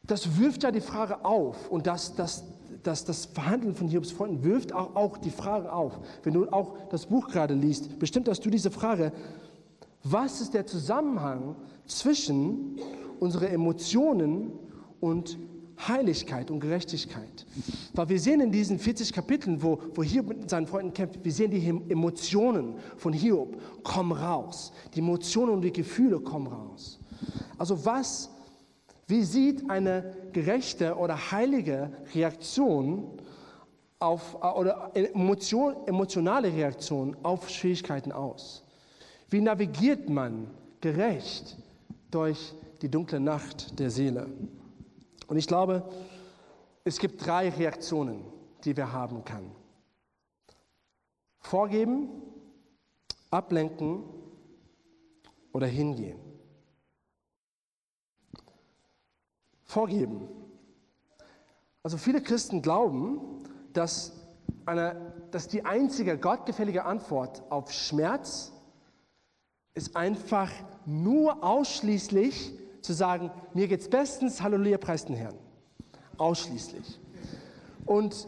das 0.03 0.39
wirft 0.39 0.63
ja 0.63 0.71
die 0.71 0.81
Frage 0.81 1.23
auf 1.25 1.69
und 1.69 1.87
das, 1.87 2.15
das, 2.15 2.43
das, 2.83 3.05
das 3.05 3.25
Verhandeln 3.25 3.75
von 3.75 3.87
Hiobs 3.87 4.11
Freunden 4.11 4.43
wirft 4.43 4.73
auch, 4.73 4.95
auch 4.95 5.17
die 5.17 5.29
Frage 5.29 5.71
auf. 5.71 5.99
Wenn 6.23 6.33
du 6.33 6.47
auch 6.49 6.75
das 6.89 7.05
Buch 7.05 7.27
gerade 7.27 7.53
liest, 7.53 7.99
bestimmt 7.99 8.27
hast 8.29 8.45
du 8.45 8.49
diese 8.49 8.71
Frage, 8.71 9.11
was 10.03 10.41
ist 10.41 10.53
der 10.53 10.65
Zusammenhang 10.65 11.55
zwischen 11.85 12.79
unseren 13.19 13.47
Emotionen 13.47 14.51
und 14.99 15.37
Heiligkeit 15.87 16.49
und 16.49 16.59
Gerechtigkeit? 16.59 17.45
Weil 17.93 18.09
wir 18.09 18.19
sehen 18.19 18.39
in 18.39 18.51
diesen 18.51 18.79
40 18.79 19.11
Kapiteln, 19.11 19.61
wo, 19.61 19.79
wo 19.93 20.03
Hiob 20.03 20.27
mit 20.27 20.49
seinen 20.49 20.67
Freunden 20.67 20.93
kämpft, 20.93 21.23
wir 21.23 21.31
sehen 21.31 21.51
die 21.51 21.67
Emotionen 21.91 22.75
von 22.97 23.13
Hiob 23.13 23.57
kommen 23.83 24.13
raus. 24.13 24.71
Die 24.93 24.99
Emotionen 24.99 25.53
und 25.53 25.61
die 25.61 25.73
Gefühle 25.73 26.19
kommen 26.19 26.47
raus. 26.47 26.99
Also 27.57 27.85
was 27.85 28.29
wie 29.07 29.23
sieht 29.23 29.69
eine 29.69 30.15
gerechte 30.33 30.95
oder 30.97 31.31
heilige 31.31 31.91
Reaktion 32.13 33.17
auf, 33.99 34.35
oder 34.43 34.91
Emotion, 34.93 35.87
emotionale 35.87 36.51
Reaktion 36.51 37.15
auf 37.23 37.49
Schwierigkeiten 37.49 38.11
aus? 38.11 38.65
Wie 39.29 39.41
navigiert 39.41 40.09
man 40.09 40.51
gerecht 40.81 41.57
durch 42.11 42.53
die 42.81 42.89
dunkle 42.89 43.21
Nacht 43.21 43.79
der 43.79 43.89
Seele? 43.89 44.29
Und 45.27 45.37
ich 45.37 45.47
glaube, 45.47 45.87
es 46.83 46.99
gibt 46.99 47.25
drei 47.25 47.49
Reaktionen, 47.49 48.25
die 48.65 48.75
wir 48.75 48.91
haben 48.91 49.23
können. 49.23 49.51
Vorgeben, 51.39 52.09
ablenken 53.31 54.03
oder 55.53 55.67
hingehen. 55.67 56.19
Vorgeben. 59.77 60.27
Also 61.83 61.97
viele 61.97 62.19
Christen 62.19 62.63
glauben, 62.63 63.19
dass, 63.73 64.11
eine, 64.65 65.13
dass 65.29 65.47
die 65.47 65.65
einzige 65.65 66.17
gottgefällige 66.17 66.83
Antwort 66.83 67.43
auf 67.51 67.71
Schmerz 67.71 68.53
ist 69.75 69.95
einfach 69.95 70.51
nur 70.87 71.43
ausschließlich 71.43 72.57
zu 72.81 72.91
sagen, 72.93 73.29
mir 73.53 73.67
geht's 73.67 73.87
bestens, 73.87 74.41
Halleluja, 74.41 74.79
preis 74.79 75.05
den 75.05 75.15
Herrn. 75.15 75.35
Ausschließlich. 76.17 76.99
Und 77.85 78.27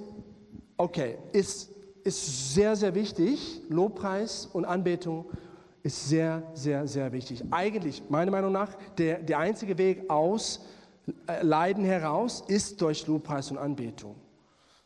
okay, 0.78 1.18
ist, 1.32 1.72
ist 2.04 2.54
sehr, 2.54 2.76
sehr 2.76 2.94
wichtig. 2.94 3.64
Lobpreis 3.70 4.46
und 4.54 4.66
Anbetung 4.66 5.26
ist 5.82 6.10
sehr, 6.10 6.44
sehr, 6.54 6.86
sehr 6.86 7.12
wichtig. 7.12 7.44
Eigentlich, 7.50 8.04
meiner 8.08 8.30
Meinung 8.30 8.52
nach, 8.52 8.76
der, 9.00 9.18
der 9.18 9.40
einzige 9.40 9.80
Weg 9.80 10.12
aus 10.12 10.60
Leiden 11.41 11.84
heraus 11.84 12.43
ist 12.48 12.82
durch 12.82 13.08
Lobpreis 13.08 13.52
und 13.52 13.58
Anbetung. 13.58 14.15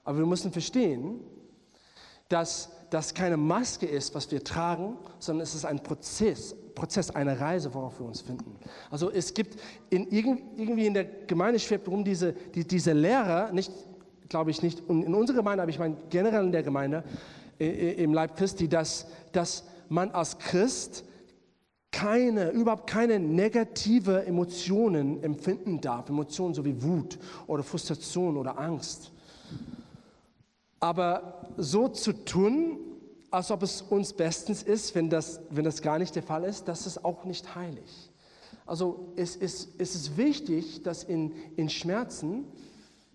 Aber 0.04 0.18
wir 0.18 0.26
müssen 0.26 0.52
verstehen, 0.52 1.20
dass 2.30 2.70
das 2.90 3.14
keine 3.14 3.38
Maske 3.38 3.86
ist, 3.86 4.14
was 4.14 4.30
wir 4.32 4.44
tragen, 4.44 4.98
sondern 5.20 5.44
es 5.44 5.56
ist 5.56 5.66
ein 5.66 5.82
Prozess, 5.82 6.56
Prozess, 6.76 7.10
eine 7.10 7.40
Reise, 7.40 7.74
worauf 7.74 8.00
wir 8.00 8.06
uns 8.06 8.22
finden. 8.22 8.56
Also 8.92 9.12
es 9.12 9.34
gibt 9.34 9.60
in, 9.90 10.08
irgendwie 10.12 10.86
in 10.86 10.94
der 10.94 11.06
Gemeinde 11.06 11.60
schwebt 11.60 11.88
rum 11.88 12.04
diese, 12.04 12.34
die, 12.34 12.68
diese 12.68 12.94
Lehre, 12.94 13.50
nicht, 13.54 13.72
glaube 14.30 14.52
ich 14.52 14.62
nicht 14.62 14.80
in 14.90 15.14
unserer 15.14 15.38
Gemeinde, 15.38 15.64
aber 15.64 15.70
ich 15.70 15.80
meine 15.80 15.98
generell 16.10 16.46
in 16.46 16.52
der 16.52 16.64
Gemeinde, 16.64 17.04
im 17.60 18.14
Leib 18.14 18.36
Christi, 18.36 18.68
dass, 18.68 19.08
dass 19.32 19.64
man 19.90 20.12
als 20.12 20.38
Christ 20.38 21.06
keine, 21.94 22.50
überhaupt 22.50 22.88
keine 22.88 23.20
negative 23.20 24.26
Emotionen 24.26 25.24
empfinden 25.24 25.80
darf. 25.80 26.10
Emotionen 26.10 26.54
so 26.54 26.66
wie 26.66 26.84
Wut 26.84 27.18
oder 27.48 27.64
Frustration 27.64 28.36
oder 28.36 28.60
Angst. 28.60 29.12
Aber 30.82 31.48
so 31.56 31.88
zu 31.88 32.12
tun, 32.12 32.80
als 33.32 33.52
ob 33.52 33.64
es 33.64 33.82
uns 33.82 34.12
bestens 34.12 34.64
ist, 34.64 34.94
wenn 34.96 35.10
das, 35.10 35.40
wenn 35.50 35.64
das 35.64 35.82
gar 35.82 35.98
nicht 35.98 36.16
der 36.16 36.24
Fall 36.24 36.44
ist, 36.44 36.68
das 36.68 36.86
ist 36.86 37.06
auch 37.06 37.24
nicht 37.24 37.56
heilig. 37.56 38.12
Also 38.66 39.14
es 39.16 39.36
ist, 39.36 39.70
es 39.78 39.96
ist 39.96 40.18
wichtig, 40.18 40.84
dass 40.84 41.04
in, 41.04 41.32
in 41.56 41.70
Schmerzen, 41.70 42.46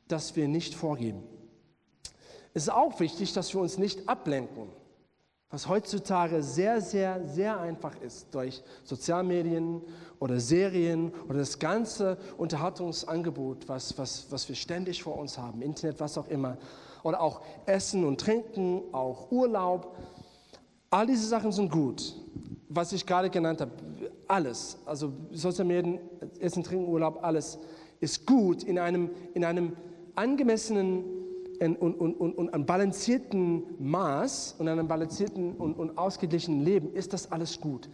dass 0.07 0.37
wir 0.37 0.49
nicht 0.49 0.75
vorgeben. 0.75 1.23
Es 2.55 2.65
ist 2.65 2.71
auch 2.71 2.99
wichtig, 3.01 3.33
dass 3.33 3.53
wir 3.55 3.61
uns 3.61 3.77
nicht 3.77 4.09
ablenken 4.09 4.69
was 5.51 5.67
heutzutage 5.67 6.43
sehr, 6.43 6.81
sehr, 6.81 7.27
sehr 7.27 7.59
einfach 7.59 7.99
ist 8.03 8.35
durch 8.35 8.63
Sozialmedien 8.85 9.81
oder 10.19 10.41
Serien 10.41 11.11
oder 11.27 11.39
das 11.39 11.59
ganze 11.59 12.19
Unterhaltungsangebot, 12.37 13.67
was, 13.67 13.97
was, 13.97 14.27
was 14.31 14.49
wir 14.49 14.57
ständig 14.57 15.03
vor 15.03 15.17
uns 15.17 15.39
haben, 15.39 15.63
Internet, 15.63 16.01
was 16.01 16.19
auch 16.19 16.29
immer, 16.29 16.59
oder 17.03 17.21
auch 17.21 17.41
Essen 17.65 18.05
und 18.05 18.21
Trinken, 18.21 18.83
auch 18.93 19.31
Urlaub. 19.31 19.97
All 20.91 21.07
diese 21.07 21.27
Sachen 21.27 21.53
sind 21.53 21.71
gut. 21.71 22.15
Was 22.69 22.93
ich 22.93 23.07
gerade 23.07 23.31
genannt 23.31 23.63
habe, 23.63 23.73
alles, 24.27 24.79
also 24.85 25.13
Sozialmedien, 25.33 25.99
Essen, 26.39 26.63
Trinken, 26.63 26.87
Urlaub, 26.87 27.21
alles 27.25 27.59
ist 28.01 28.27
gut 28.27 28.63
in 28.63 28.79
einem, 28.79 29.11
in 29.33 29.45
einem 29.45 29.75
angemessenen 30.15 31.18
und, 31.61 31.77
und, 31.77 32.15
und, 32.15 32.33
und 32.33 32.55
einem 32.55 32.67
balancierten 32.67 33.65
Maß 33.79 34.57
und 34.59 34.69
einem 34.69 34.87
balancierten 34.87 35.57
und, 35.57 35.75
und 35.75 35.99
ausgeglichenen 35.99 36.65
Leben 36.65 36.93
ist 36.93 37.13
das 37.13 37.31
alles 37.31 37.61
gut. 37.61 37.89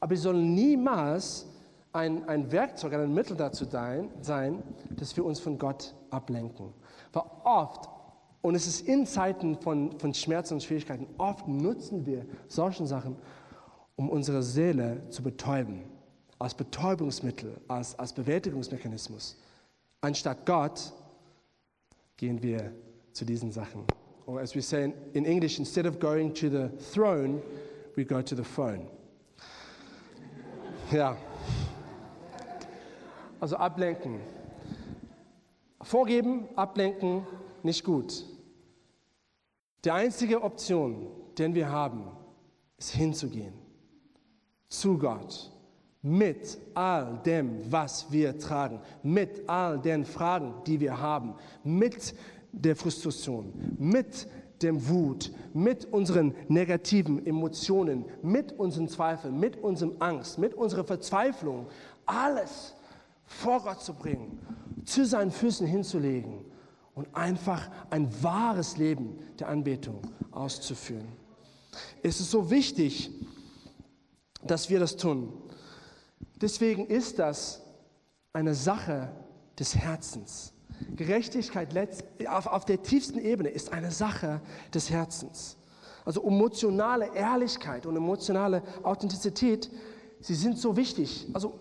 Aber 0.00 0.14
es 0.14 0.22
soll 0.22 0.42
niemals 0.42 1.46
ein, 1.92 2.28
ein 2.28 2.52
Werkzeug, 2.52 2.92
ein 2.92 3.14
Mittel 3.14 3.36
dazu 3.36 3.64
sein, 3.64 4.62
dass 4.90 5.16
wir 5.16 5.24
uns 5.24 5.40
von 5.40 5.58
Gott 5.58 5.94
ablenken. 6.10 6.72
Weil 7.12 7.22
oft, 7.44 7.88
und 8.42 8.54
es 8.54 8.66
ist 8.66 8.86
in 8.86 9.06
Zeiten 9.06 9.56
von, 9.56 9.98
von 9.98 10.12
Schmerzen 10.12 10.54
und 10.54 10.62
Schwierigkeiten, 10.62 11.06
oft 11.18 11.48
nutzen 11.48 12.04
wir 12.04 12.26
solche 12.48 12.86
Sachen, 12.86 13.16
um 13.96 14.10
unsere 14.10 14.42
Seele 14.42 15.08
zu 15.08 15.22
betäuben. 15.22 15.84
Als 16.38 16.54
Betäubungsmittel, 16.54 17.58
als, 17.66 17.98
als 17.98 18.12
Bewältigungsmechanismus. 18.12 19.38
Anstatt 20.02 20.44
Gott 20.44 20.92
gehen 22.18 22.42
wir 22.42 22.72
zu 23.16 23.24
diesen 23.24 23.50
Sachen. 23.50 23.84
Or 24.26 24.40
as 24.40 24.54
we 24.54 24.60
say 24.60 24.92
in 25.14 25.24
English, 25.24 25.58
instead 25.58 25.86
of 25.86 25.98
going 25.98 26.34
to 26.34 26.50
the 26.50 26.68
throne, 26.92 27.40
we 27.96 28.04
go 28.04 28.20
to 28.20 28.34
the 28.34 28.44
phone. 28.44 28.88
Ja. 30.92 31.16
Also 33.40 33.56
ablenken. 33.56 34.20
Vorgeben, 35.82 36.48
ablenken, 36.56 37.26
nicht 37.62 37.84
gut. 37.84 38.24
Die 39.84 39.90
einzige 39.90 40.42
Option, 40.42 41.08
den 41.38 41.54
wir 41.54 41.70
haben, 41.70 42.04
ist 42.78 42.90
hinzugehen. 42.90 43.54
Zu 44.68 44.98
Gott. 44.98 45.50
Mit 46.02 46.58
all 46.74 47.18
dem, 47.24 47.60
was 47.70 48.12
wir 48.12 48.38
tragen. 48.38 48.80
Mit 49.02 49.48
all 49.48 49.80
den 49.80 50.04
Fragen, 50.04 50.54
die 50.66 50.78
wir 50.78 51.00
haben. 51.00 51.34
Mit 51.64 52.14
der 52.56 52.74
Frustration, 52.76 53.52
mit 53.78 54.26
dem 54.62 54.88
Wut, 54.88 55.32
mit 55.52 55.84
unseren 55.92 56.34
negativen 56.48 57.24
Emotionen, 57.26 58.06
mit 58.22 58.58
unseren 58.58 58.88
Zweifeln, 58.88 59.38
mit 59.38 59.56
unserem 59.62 59.94
Angst, 59.98 60.38
mit 60.38 60.54
unserer 60.54 60.84
Verzweiflung, 60.84 61.66
alles 62.06 62.74
vor 63.24 63.60
Gott 63.60 63.82
zu 63.82 63.92
bringen, 63.92 64.38
zu 64.84 65.04
seinen 65.04 65.30
Füßen 65.30 65.66
hinzulegen 65.66 66.44
und 66.94 67.14
einfach 67.14 67.68
ein 67.90 68.10
wahres 68.22 68.78
Leben 68.78 69.18
der 69.38 69.48
Anbetung 69.48 70.00
auszuführen. 70.30 71.08
Es 72.02 72.20
ist 72.20 72.30
so 72.30 72.50
wichtig, 72.50 73.10
dass 74.42 74.70
wir 74.70 74.80
das 74.80 74.96
tun. 74.96 75.32
Deswegen 76.40 76.86
ist 76.86 77.18
das 77.18 77.62
eine 78.32 78.54
Sache 78.54 79.10
des 79.58 79.76
Herzens. 79.76 80.52
Gerechtigkeit 80.94 81.68
auf, 82.28 82.64
der 82.64 82.82
tiefsten 82.82 83.18
Ebene 83.18 83.48
ist 83.48 83.72
eine 83.72 83.90
Sache 83.90 84.40
des 84.72 84.90
Herzens. 84.90 85.56
Also 86.04 86.22
emotionale 86.22 87.14
Ehrlichkeit 87.14 87.86
und 87.86 87.96
emotionale 87.96 88.62
Authentizität, 88.82 89.70
sie 90.20 90.34
sind 90.34 90.58
so 90.58 90.76
wichtig. 90.76 91.26
Also 91.32 91.58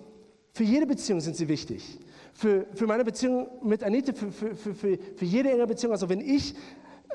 für 0.54 0.63
jede 0.63 0.86
Beziehung 0.86 1.19
sind 1.19 1.36
sie 1.36 1.47
wichtig. 1.47 1.99
Für, 2.34 2.65
für 2.73 2.86
meine 2.86 3.04
Beziehung 3.04 3.47
mit 3.63 3.84
Anita, 3.84 4.13
für, 4.13 4.32
für, 4.32 4.56
für, 4.56 4.75
für 4.75 5.25
jede 5.25 5.51
enge 5.51 5.65
Beziehung. 5.67 5.93
Also 5.93 6.10
wenn 6.10 6.21
ich 6.21 6.56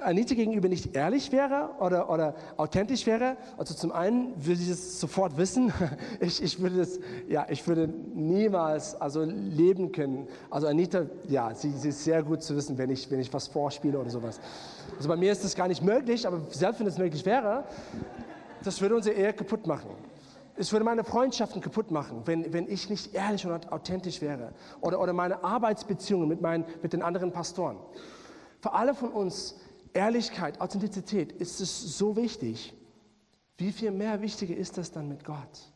Anita 0.02 0.34
gegenüber 0.34 0.68
nicht 0.68 0.96
ehrlich 0.96 1.32
wäre 1.32 1.70
oder, 1.78 2.10
oder 2.10 2.34
authentisch 2.56 3.06
wäre, 3.06 3.36
also 3.56 3.74
zum 3.74 3.92
einen 3.92 4.32
würde 4.36 4.60
ich 4.60 4.68
es 4.68 5.00
sofort 5.00 5.36
wissen, 5.36 5.72
ich, 6.20 6.42
ich 6.42 6.60
würde 6.60 6.78
das, 6.78 6.98
ja, 7.28 7.46
ich 7.48 7.66
würde 7.66 7.88
niemals 7.88 9.00
also 9.00 9.24
leben 9.24 9.92
können. 9.92 10.28
Also 10.50 10.66
Anita, 10.66 11.06
ja, 11.28 11.54
sie, 11.54 11.70
sie 11.70 11.90
ist 11.90 12.04
sehr 12.04 12.22
gut 12.22 12.42
zu 12.42 12.56
wissen, 12.56 12.78
wenn 12.78 12.90
ich, 12.90 13.10
wenn 13.10 13.20
ich 13.20 13.32
was 13.32 13.48
vorspiele 13.48 13.98
oder 13.98 14.10
sowas. 14.10 14.40
Also 14.96 15.08
bei 15.08 15.16
mir 15.16 15.32
ist 15.32 15.44
das 15.44 15.54
gar 15.54 15.68
nicht 15.68 15.82
möglich, 15.82 16.26
aber 16.26 16.40
selbst 16.50 16.80
wenn 16.80 16.86
es 16.86 16.98
möglich 16.98 17.24
wäre, 17.24 17.64
das 18.62 18.80
würde 18.80 18.96
unsere 18.96 19.16
Ehe 19.16 19.32
kaputt 19.32 19.66
machen. 19.66 19.90
Es 20.56 20.72
würde 20.72 20.84
meine 20.84 21.04
Freundschaften 21.04 21.62
kaputt 21.62 21.90
machen, 21.90 22.22
wenn, 22.26 22.52
wenn 22.52 22.68
ich 22.68 22.90
nicht 22.90 23.14
ehrlich 23.14 23.46
und 23.46 23.72
authentisch 23.72 24.20
wäre. 24.20 24.52
Oder, 24.82 25.00
oder 25.00 25.12
meine 25.14 25.42
Arbeitsbeziehungen 25.42 26.28
mit, 26.28 26.42
meinen, 26.42 26.64
mit 26.82 26.92
den 26.92 27.02
anderen 27.02 27.32
Pastoren. 27.32 27.78
Für 28.60 28.74
alle 28.74 28.94
von 28.94 29.10
uns 29.10 29.56
Ehrlichkeit, 29.92 30.61
Authentizität 30.61 31.33
ist 31.33 31.61
es 31.61 31.98
so 31.98 32.16
wichtig. 32.16 32.74
Wie 33.57 33.72
viel 33.72 33.90
mehr 33.90 34.22
wichtiger 34.22 34.57
ist 34.57 34.79
das 34.79 34.90
dann 34.90 35.09
mit 35.09 35.24
Gott? 35.24 35.72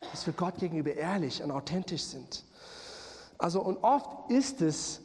Dass 0.00 0.26
wir 0.26 0.34
Gott 0.34 0.58
gegenüber 0.58 0.94
ehrlich 0.94 1.42
und 1.42 1.50
authentisch 1.50 2.02
sind. 2.02 2.44
Also 3.38 3.62
und 3.62 3.78
oft 3.82 4.30
ist 4.30 4.62
es 4.62 5.00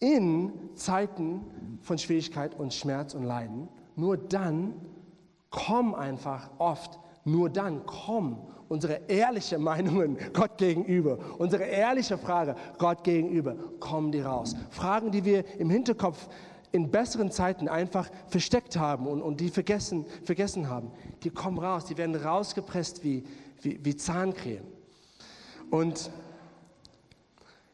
in 0.00 0.52
Zeiten 0.74 1.78
von 1.80 1.98
Schwierigkeit 1.98 2.58
und 2.58 2.74
Schmerz 2.74 3.14
und 3.14 3.24
Leiden, 3.24 3.68
nur 3.96 4.16
dann 4.16 4.74
kommen 5.50 5.94
einfach 5.94 6.50
oft, 6.58 6.98
nur 7.24 7.48
dann 7.48 7.86
kommen 7.86 8.46
unsere 8.68 9.00
ehrlichen 9.08 9.62
Meinungen 9.62 10.18
Gott 10.32 10.58
gegenüber, 10.58 11.18
unsere 11.38 11.62
ehrliche 11.62 12.18
Frage 12.18 12.56
Gott 12.78 13.04
gegenüber, 13.04 13.54
kommen 13.78 14.10
die 14.10 14.20
raus. 14.20 14.56
Fragen, 14.70 15.10
die 15.10 15.24
wir 15.24 15.44
im 15.60 15.70
Hinterkopf 15.70 16.28
in 16.74 16.90
besseren 16.90 17.30
Zeiten 17.30 17.68
einfach 17.68 18.10
versteckt 18.26 18.76
haben 18.76 19.06
und, 19.06 19.22
und 19.22 19.38
die 19.38 19.48
vergessen, 19.48 20.06
vergessen 20.24 20.68
haben, 20.68 20.90
die 21.22 21.30
kommen 21.30 21.56
raus, 21.60 21.84
die 21.84 21.96
werden 21.96 22.16
rausgepresst 22.16 23.04
wie, 23.04 23.22
wie, 23.62 23.78
wie 23.84 23.94
Zahncreme. 23.94 24.64
Und 25.70 26.10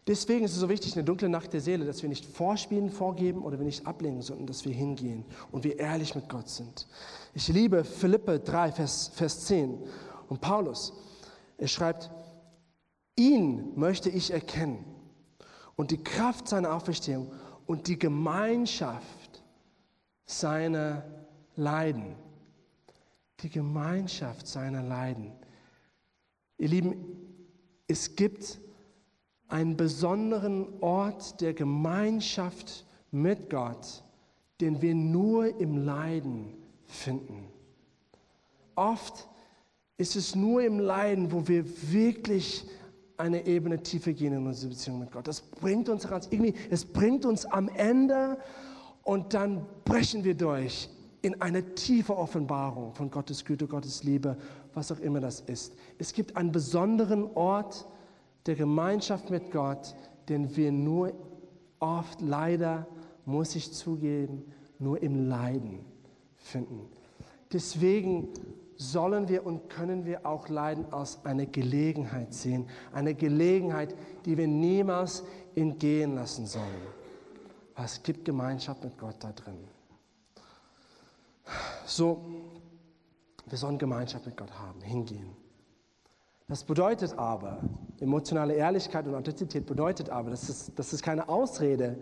deswegen 0.07 0.45
ist 0.45 0.53
es 0.53 0.59
so 0.59 0.69
wichtig, 0.69 0.97
eine 0.97 1.05
dunkle 1.05 1.31
Nacht 1.31 1.55
der 1.55 1.63
Seele, 1.63 1.87
dass 1.87 2.03
wir 2.03 2.11
nicht 2.11 2.27
vorspielen, 2.27 2.91
vorgeben 2.91 3.43
oder 3.43 3.59
wir 3.59 3.65
nicht 3.65 3.87
ablehnen, 3.87 4.21
sondern 4.21 4.47
dass 4.47 4.67
wir 4.67 4.75
hingehen 4.75 5.25
und 5.51 5.65
wir 5.65 5.79
ehrlich 5.79 6.15
mit 6.15 6.29
Gott 6.29 6.51
sind. 6.51 6.87
Ich 7.33 7.49
liebe 7.49 7.85
Philippe 7.85 8.39
3, 8.39 8.73
Vers, 8.73 9.13
Vers 9.15 9.47
10 9.47 9.79
und 10.29 10.43
Paulus. 10.43 10.93
Er 11.57 11.69
schreibt, 11.69 12.11
ihn 13.17 13.73
möchte 13.77 14.11
ich 14.11 14.31
erkennen 14.31 14.85
und 15.75 15.91
die 15.91 16.05
Kraft 16.05 16.49
seiner 16.49 16.75
Auferstehung 16.75 17.33
und 17.71 17.87
die 17.87 18.01
Gemeinschaft 18.01 19.45
seiner 20.27 21.05
Leiden. 21.55 22.17
Die 23.39 23.49
Gemeinschaft 23.49 24.49
seiner 24.49 24.83
Leiden. 24.83 25.31
Ihr 26.59 26.67
Lieben, 26.67 26.97
es 27.87 28.17
gibt 28.17 28.59
einen 29.47 29.77
besonderen 29.77 30.83
Ort 30.83 31.41
der 31.41 31.55
Gemeinschaft 31.55 32.85
mit 33.13 33.49
Gott, 33.49 34.03
den 34.61 34.83
wir 34.83 34.97
nur 34.97 35.61
im 35.61 35.77
Leiden 35.77 36.53
finden. 36.87 37.53
Oft 38.75 39.29
ist 39.97 40.17
es 40.17 40.35
nur 40.35 40.65
im 40.65 40.81
Leiden, 40.81 41.31
wo 41.31 41.47
wir 41.47 41.65
wirklich 41.93 42.69
eine 43.21 43.47
Ebene 43.47 43.83
tiefer 43.83 44.13
gehen 44.13 44.33
in 44.33 44.47
unsere 44.47 44.71
Beziehung 44.71 44.99
mit 44.99 45.13
Gott. 45.13 45.29
Das 45.29 45.41
bringt 45.41 45.89
uns 45.89 46.09
ganz 46.09 46.27
irgendwie, 46.31 46.55
es 46.71 46.85
bringt 46.85 47.25
uns 47.25 47.47
am 47.47 47.69
Ende 47.69 48.39
und 49.03 49.35
dann 49.35 49.67
brechen 49.85 50.25
wir 50.25 50.35
durch 50.35 50.89
in 51.23 51.41
eine 51.41 51.75
tiefe 51.75 52.17
Offenbarung 52.17 52.95
von 52.95 53.11
Gottes 53.11 53.45
Güte, 53.45 53.67
Gottes 53.67 54.03
Liebe, 54.05 54.37
was 54.75 54.91
auch 54.91 54.99
immer 55.01 55.21
das 55.21 55.41
ist. 55.41 55.75
Es 55.99 56.13
gibt 56.13 56.37
einen 56.37 56.53
besonderen 56.53 57.25
Ort 57.35 57.87
der 58.47 58.55
Gemeinschaft 58.55 59.31
mit 59.31 59.51
Gott, 59.51 59.95
den 60.29 60.57
wir 60.57 60.73
nur 60.73 61.13
oft 61.79 62.21
leider, 62.21 62.87
muss 63.27 63.55
ich 63.55 63.73
zugeben, 63.73 64.45
nur 64.79 65.03
im 65.03 65.29
Leiden 65.29 65.81
finden. 66.37 66.89
Deswegen 67.53 68.29
sollen 68.81 69.29
wir 69.29 69.45
und 69.45 69.69
können 69.69 70.07
wir 70.07 70.25
auch 70.25 70.49
Leiden 70.49 70.91
als 70.91 71.23
eine 71.27 71.47
Gelegenheit 71.47 72.33
sehen. 72.33 72.67
Eine 72.95 73.15
Gelegenheit, 73.15 73.95
die 74.25 74.39
wir 74.39 74.49
niemals 74.49 75.23
entgehen 75.55 76.15
lassen 76.15 76.47
sollen. 76.47 76.65
es 77.77 78.03
gibt 78.03 78.25
Gemeinschaft 78.25 78.83
mit 78.83 78.97
Gott 78.97 79.17
da 79.21 79.33
drin. 79.33 79.59
So, 81.85 82.25
wir 83.47 83.59
sollen 83.59 83.77
Gemeinschaft 83.77 84.25
mit 84.25 84.37
Gott 84.37 84.53
haben, 84.59 84.81
hingehen. 84.81 85.37
Das 86.49 86.65
bedeutet 86.65 87.19
aber, 87.19 87.59
emotionale 88.01 88.55
Ehrlichkeit 88.55 89.07
und 89.07 89.15
Authentizität 89.15 89.67
bedeutet 89.67 90.09
aber, 90.09 90.31
das 90.31 90.49
ist, 90.49 90.73
das 90.79 90.95
ist 90.95 91.03
keine 91.03 91.29
Ausrede 91.29 91.99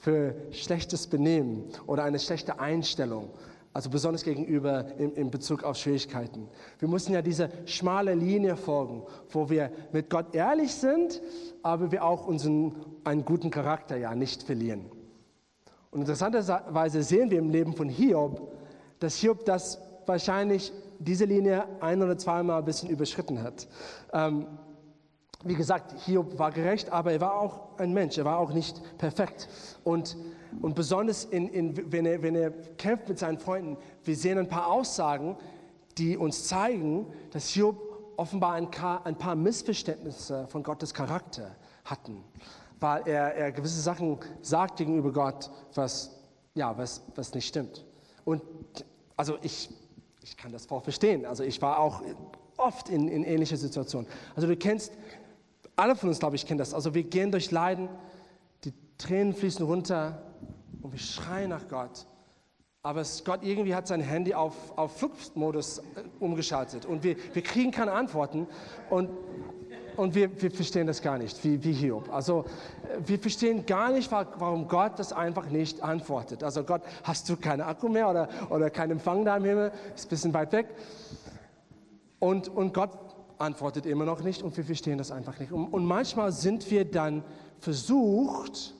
für 0.00 0.34
schlechtes 0.50 1.06
Benehmen 1.06 1.64
oder 1.86 2.02
eine 2.02 2.18
schlechte 2.18 2.58
Einstellung 2.58 3.30
also 3.78 3.90
besonders 3.90 4.24
gegenüber 4.24 4.86
in, 4.98 5.12
in, 5.12 5.30
Bezug 5.30 5.62
auf 5.62 5.76
Schwierigkeiten. 5.76 6.48
Wir 6.80 6.88
müssen 6.88 7.12
ja 7.12 7.22
diese 7.22 7.48
schmale 7.64 8.12
Linie 8.12 8.56
folgen, 8.56 9.04
wo 9.30 9.50
wir 9.50 9.70
mit 9.92 10.10
Gott 10.10 10.34
ehrlich 10.34 10.74
sind, 10.74 11.22
aber 11.62 11.92
wir 11.92 12.04
auch 12.04 12.26
unseren 12.26 12.74
einen 13.04 13.24
guten 13.24 13.52
Charakter 13.52 13.96
ja 13.96 14.16
nicht 14.16 14.42
verlieren. 14.42 14.86
Und 15.92 16.00
interessanterweise 16.00 17.04
sehen 17.04 17.30
wir 17.30 17.38
im 17.38 17.50
Leben 17.50 17.72
von 17.72 17.88
Hiob, 17.88 18.52
dass 18.98 19.14
Hiob 19.14 19.44
das 19.44 19.80
wahrscheinlich 20.06 20.72
diese 20.98 21.26
Linie 21.26 21.66
ein 21.78 22.02
oder 22.02 22.18
zweimal 22.18 22.58
ein 22.58 22.64
bisschen 22.64 22.90
überschritten 22.90 23.40
hat. 23.44 23.68
Ähm, 24.12 24.48
wie 25.44 25.54
gesagt, 25.54 25.94
Hiob 26.04 26.38
war 26.38 26.50
gerecht, 26.50 26.90
aber 26.90 27.12
er 27.12 27.20
war 27.20 27.40
auch 27.40 27.78
ein 27.78 27.92
Mensch, 27.92 28.18
er 28.18 28.24
war 28.24 28.38
auch 28.38 28.52
nicht 28.52 28.80
perfekt. 28.98 29.48
Und, 29.84 30.16
und 30.60 30.74
besonders, 30.74 31.24
in, 31.24 31.48
in, 31.48 31.92
wenn, 31.92 32.06
er, 32.06 32.22
wenn 32.22 32.34
er 32.34 32.50
kämpft 32.50 33.08
mit 33.08 33.18
seinen 33.18 33.38
Freunden, 33.38 33.76
wir 34.02 34.16
sehen 34.16 34.38
ein 34.38 34.48
paar 34.48 34.66
Aussagen, 34.66 35.36
die 35.96 36.16
uns 36.16 36.48
zeigen, 36.48 37.06
dass 37.30 37.48
Hiob 37.48 37.76
offenbar 38.16 38.54
ein, 38.54 38.68
ein 39.04 39.16
paar 39.16 39.36
Missverständnisse 39.36 40.48
von 40.48 40.64
Gottes 40.64 40.92
Charakter 40.92 41.54
hatten, 41.84 42.24
weil 42.80 43.02
er, 43.06 43.34
er 43.34 43.52
gewisse 43.52 43.80
Sachen 43.80 44.18
sagt 44.42 44.78
gegenüber 44.78 45.12
Gott, 45.12 45.50
was, 45.74 46.18
ja, 46.54 46.76
was, 46.76 47.02
was 47.14 47.32
nicht 47.32 47.46
stimmt. 47.46 47.84
Und 48.24 48.42
also 49.16 49.38
ich, 49.42 49.70
ich 50.22 50.36
kann 50.36 50.50
das 50.50 50.66
voll 50.66 50.80
verstehen. 50.80 51.24
Also 51.26 51.44
ich 51.44 51.62
war 51.62 51.78
auch 51.78 52.02
oft 52.56 52.88
in, 52.88 53.08
in 53.08 53.24
ähnlicher 53.24 53.56
Situationen. 53.56 54.08
Also 54.34 54.48
du 54.48 54.56
kennst 54.56 54.92
alle 55.78 55.94
von 55.94 56.08
uns, 56.08 56.18
glaube 56.18 56.36
ich, 56.36 56.44
kennen 56.44 56.58
das. 56.58 56.74
Also 56.74 56.94
wir 56.94 57.04
gehen 57.04 57.30
durch 57.30 57.50
Leiden, 57.50 57.88
die 58.64 58.72
Tränen 58.98 59.32
fließen 59.32 59.64
runter 59.64 60.20
und 60.82 60.92
wir 60.92 60.98
schreien 60.98 61.50
nach 61.50 61.68
Gott. 61.68 62.06
Aber 62.82 63.00
es, 63.00 63.24
Gott 63.24 63.42
irgendwie 63.42 63.74
hat 63.74 63.86
sein 63.86 64.00
Handy 64.00 64.34
auf, 64.34 64.54
auf 64.76 64.96
Flugmodus 64.96 65.78
äh, 65.78 65.82
umgeschaltet 66.20 66.86
und 66.86 67.02
wir, 67.02 67.16
wir 67.32 67.42
kriegen 67.42 67.70
keine 67.70 67.92
Antworten 67.92 68.46
und, 68.88 69.10
und 69.96 70.14
wir, 70.14 70.40
wir 70.40 70.50
verstehen 70.50 70.86
das 70.86 71.02
gar 71.02 71.18
nicht, 71.18 71.42
wie, 71.44 71.62
wie 71.62 71.72
Hiob. 71.72 72.12
Also 72.12 72.44
äh, 72.84 72.98
wir 73.04 73.18
verstehen 73.18 73.66
gar 73.66 73.90
nicht, 73.90 74.10
warum 74.10 74.68
Gott 74.68 74.98
das 74.98 75.12
einfach 75.12 75.50
nicht 75.50 75.82
antwortet. 75.82 76.42
Also 76.42 76.64
Gott, 76.64 76.82
hast 77.02 77.28
du 77.28 77.36
keinen 77.36 77.62
Akku 77.62 77.88
mehr 77.88 78.08
oder, 78.08 78.28
oder 78.48 78.70
keinen 78.70 78.92
Empfang 78.92 79.24
da 79.24 79.36
im 79.36 79.44
Himmel? 79.44 79.72
Ist 79.94 80.06
ein 80.06 80.10
bisschen 80.10 80.34
weit 80.34 80.52
weg. 80.52 80.68
Und, 82.20 82.48
und 82.48 82.74
Gott 82.74 83.07
antwortet 83.38 83.86
immer 83.86 84.04
noch 84.04 84.22
nicht 84.22 84.42
und 84.42 84.56
wir 84.56 84.64
verstehen 84.64 84.98
das 84.98 85.10
einfach 85.10 85.38
nicht. 85.38 85.52
Und, 85.52 85.84
manchmal 85.84 86.32
sind 86.32 86.70
wir 86.70 86.84
dann 86.84 87.24
versucht, 87.58 88.74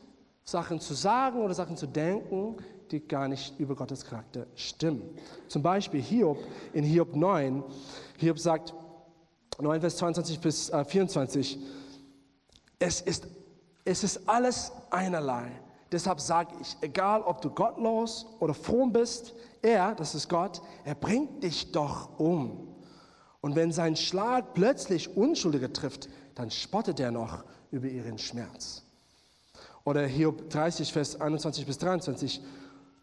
Sachen 0.45 0.81
zu 0.81 0.95
sagen 0.95 1.43
oder 1.43 1.55
Sachen 1.55 1.77
zu 1.77 1.87
denken, 1.87 2.57
die 2.91 3.07
gar 3.07 3.29
nicht 3.29 3.59
über 3.59 3.75
Gottes 3.75 4.05
Charakter 4.05 4.47
stimmen. 4.55 5.03
Zum 5.47 5.63
Beispiel 5.63 6.01
Hiob 6.01 6.39
in 6.73 6.85
Hiob 6.85 7.15
9. 7.15 7.63
Hiob 8.17 8.39
sagt, 8.39 8.75
9 9.61 9.81
Vers 9.81 9.97
22 9.97 10.41
bis 10.41 10.73
24, 10.87 11.57
äh, 11.57 11.61
es 12.79 13.01
ist, 13.01 13.27
es 13.85 14.05
ist 14.05 14.29
alles 14.29 14.73
einerlei. 14.91 15.51
Deshalb 15.91 16.21
sage 16.21 16.55
ich, 16.61 16.77
egal 16.81 17.23
ob 17.23 17.41
du 17.41 17.51
gottlos 17.51 18.27
oder 18.41 18.55
fromm 18.55 18.93
bist, 18.93 19.35
er, 19.63 19.95
das 19.95 20.15
ist 20.15 20.29
Gott, 20.29 20.63
er 20.85 20.95
bringt 20.95 21.43
dich 21.43 21.73
doch 21.73 22.19
um. 22.19 22.69
Und 23.41 23.55
wenn 23.55 23.73
sein 23.73 23.97
Schlag 23.97 24.55
plötzlich 24.55 25.17
Unschuldige 25.17 25.73
trifft, 25.73 26.09
dann 26.35 26.51
spottet 26.51 27.01
er 27.01 27.11
noch 27.11 27.45
über 27.71 27.87
ihren 27.87 28.19
Schmerz. 28.19 28.83
Oder 29.85 30.07
Hiob 30.07 30.51
30, 30.51 30.93
Vers 30.93 31.21
21 31.21 31.67
bis 31.67 31.79
23. 31.79 32.41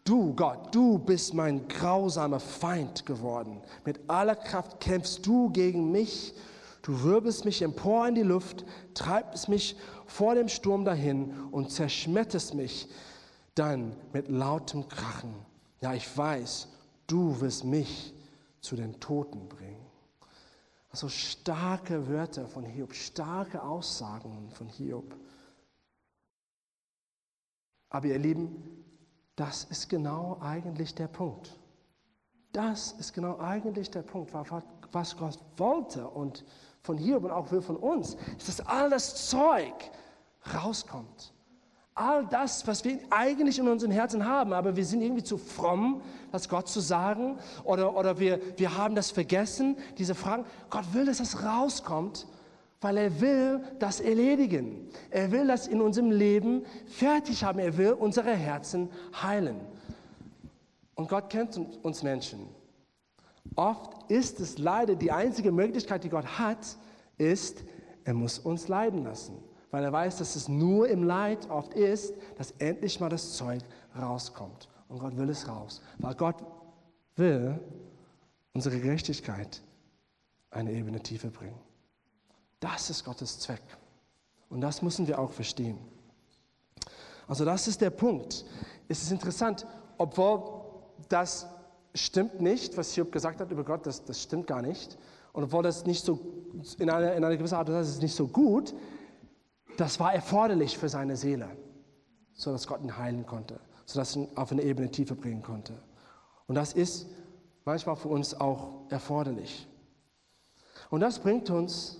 Du, 0.04 0.34
Gott, 0.34 0.72
du 0.72 0.98
bist 0.98 1.34
mein 1.34 1.66
grausamer 1.66 2.38
Feind 2.38 3.06
geworden. 3.06 3.60
Mit 3.84 4.08
aller 4.08 4.36
Kraft 4.36 4.78
kämpfst 4.78 5.26
du 5.26 5.50
gegen 5.50 5.90
mich. 5.90 6.34
Du 6.82 7.02
wirbelst 7.02 7.44
mich 7.44 7.62
empor 7.62 8.06
in 8.06 8.14
die 8.14 8.22
Luft, 8.22 8.64
treibst 8.94 9.48
mich 9.48 9.76
vor 10.06 10.36
dem 10.36 10.48
Sturm 10.48 10.84
dahin 10.84 11.32
und 11.50 11.72
zerschmetterst 11.72 12.54
mich 12.54 12.88
dann 13.56 13.96
mit 14.12 14.28
lautem 14.28 14.88
Krachen. 14.88 15.34
Ja, 15.80 15.94
ich 15.94 16.16
weiß, 16.16 16.68
du 17.08 17.40
wirst 17.40 17.64
mich 17.64 18.14
zu 18.60 18.76
den 18.76 19.00
Toten 19.00 19.48
bringen. 19.48 19.75
Also 20.96 21.10
starke 21.10 22.08
Wörter 22.08 22.46
von 22.46 22.64
Hiob, 22.64 22.94
starke 22.94 23.62
Aussagen 23.62 24.48
von 24.48 24.66
Hiob. 24.66 25.14
Aber 27.90 28.06
ihr 28.06 28.18
Lieben, 28.18 28.82
das 29.34 29.64
ist 29.64 29.90
genau 29.90 30.38
eigentlich 30.40 30.94
der 30.94 31.08
Punkt. 31.08 31.54
Das 32.52 32.92
ist 32.92 33.12
genau 33.12 33.38
eigentlich 33.38 33.90
der 33.90 34.00
Punkt, 34.00 34.32
was 34.32 35.16
Gott 35.18 35.38
wollte 35.58 36.08
und 36.08 36.46
von 36.80 36.96
Hiob 36.96 37.24
und 37.24 37.30
auch 37.30 37.52
wir 37.52 37.60
von 37.60 37.76
uns, 37.76 38.16
ist, 38.38 38.48
dass 38.48 38.60
all 38.60 38.88
das 38.88 39.28
Zeug 39.28 39.74
rauskommt. 40.54 41.34
All 41.96 42.26
das, 42.26 42.64
was 42.66 42.84
wir 42.84 43.00
eigentlich 43.10 43.58
in 43.58 43.66
unseren 43.66 43.90
Herzen 43.90 44.24
haben, 44.24 44.52
aber 44.52 44.76
wir 44.76 44.84
sind 44.84 45.00
irgendwie 45.00 45.24
zu 45.24 45.38
fromm, 45.38 46.02
das 46.30 46.48
Gott 46.48 46.68
zu 46.68 46.78
sagen, 46.78 47.38
oder, 47.64 47.96
oder 47.96 48.20
wir, 48.20 48.38
wir 48.56 48.76
haben 48.76 48.94
das 48.94 49.10
vergessen, 49.10 49.76
diese 49.98 50.14
Fragen. 50.14 50.44
Gott 50.70 50.84
will, 50.92 51.06
dass 51.06 51.18
das 51.18 51.42
rauskommt 51.42 52.26
weil 52.80 52.98
er 52.98 53.20
will 53.20 53.64
das 53.78 54.00
erledigen. 54.00 54.88
Er 55.10 55.32
will 55.32 55.46
das 55.46 55.66
in 55.66 55.80
unserem 55.80 56.10
Leben 56.10 56.64
fertig 56.86 57.42
haben. 57.42 57.58
Er 57.58 57.76
will 57.76 57.92
unsere 57.92 58.32
Herzen 58.34 58.90
heilen. 59.22 59.60
Und 60.94 61.08
Gott 61.08 61.30
kennt 61.30 61.58
uns 61.82 62.02
Menschen. 62.02 62.48
Oft 63.54 64.10
ist 64.10 64.40
es 64.40 64.58
leider 64.58 64.94
die 64.94 65.10
einzige 65.10 65.52
Möglichkeit, 65.52 66.04
die 66.04 66.08
Gott 66.08 66.38
hat, 66.38 66.76
ist, 67.16 67.64
er 68.04 68.14
muss 68.14 68.38
uns 68.38 68.68
leiden 68.68 69.04
lassen. 69.04 69.34
Weil 69.76 69.84
er 69.84 69.92
weiß, 69.92 70.16
dass 70.16 70.36
es 70.36 70.48
nur 70.48 70.88
im 70.88 71.02
Leid 71.02 71.50
oft 71.50 71.74
ist, 71.74 72.14
dass 72.38 72.52
endlich 72.52 72.98
mal 72.98 73.10
das 73.10 73.34
Zeug 73.34 73.60
rauskommt. 73.94 74.70
Und 74.88 75.00
Gott 75.00 75.18
will 75.18 75.28
es 75.28 75.46
raus. 75.46 75.82
Weil 75.98 76.14
Gott 76.14 76.36
will 77.16 77.60
unsere 78.54 78.80
Gerechtigkeit 78.80 79.60
eine 80.50 80.72
Ebene 80.72 81.02
tiefer 81.02 81.28
bringen. 81.28 81.58
Das 82.58 82.88
ist 82.88 83.04
Gottes 83.04 83.38
Zweck. 83.38 83.60
Und 84.48 84.62
das 84.62 84.80
müssen 84.80 85.06
wir 85.06 85.18
auch 85.18 85.30
verstehen. 85.30 85.76
Also 87.28 87.44
das 87.44 87.68
ist 87.68 87.82
der 87.82 87.90
Punkt. 87.90 88.46
Es 88.88 89.02
ist 89.02 89.12
interessant, 89.12 89.66
obwohl 89.98 90.62
das 91.10 91.48
stimmt 91.92 92.40
nicht, 92.40 92.78
was 92.78 92.94
Hiob 92.94 93.12
gesagt 93.12 93.40
hat 93.42 93.50
über 93.50 93.62
Gott, 93.62 93.84
das, 93.84 94.02
das 94.02 94.22
stimmt 94.22 94.46
gar 94.46 94.62
nicht. 94.62 94.96
Und 95.34 95.44
obwohl 95.44 95.62
das 95.62 95.84
nicht 95.84 96.02
so, 96.02 96.18
in 96.78 96.88
einer, 96.88 97.12
in 97.12 97.22
einer 97.22 97.36
gewissen 97.36 97.56
Art 97.56 97.68
und 97.68 97.74
Weise 97.74 97.90
ist 97.90 98.00
nicht 98.00 98.16
so 98.16 98.26
gut, 98.26 98.72
das 99.76 100.00
war 100.00 100.14
erforderlich 100.14 100.76
für 100.78 100.88
seine 100.88 101.16
Seele, 101.16 101.56
sodass 102.34 102.66
Gott 102.66 102.82
ihn 102.82 102.96
heilen 102.96 103.26
konnte, 103.26 103.60
sodass 103.84 104.16
ihn 104.16 104.28
auf 104.34 104.52
eine 104.52 104.62
Ebene 104.62 104.90
tiefer 104.90 105.14
bringen 105.14 105.42
konnte. 105.42 105.74
Und 106.46 106.54
das 106.54 106.72
ist 106.72 107.06
manchmal 107.64 107.96
für 107.96 108.08
uns 108.08 108.34
auch 108.34 108.90
erforderlich. 108.90 109.66
Und 110.90 111.00
das 111.00 111.18
bringt 111.18 111.50
uns 111.50 111.98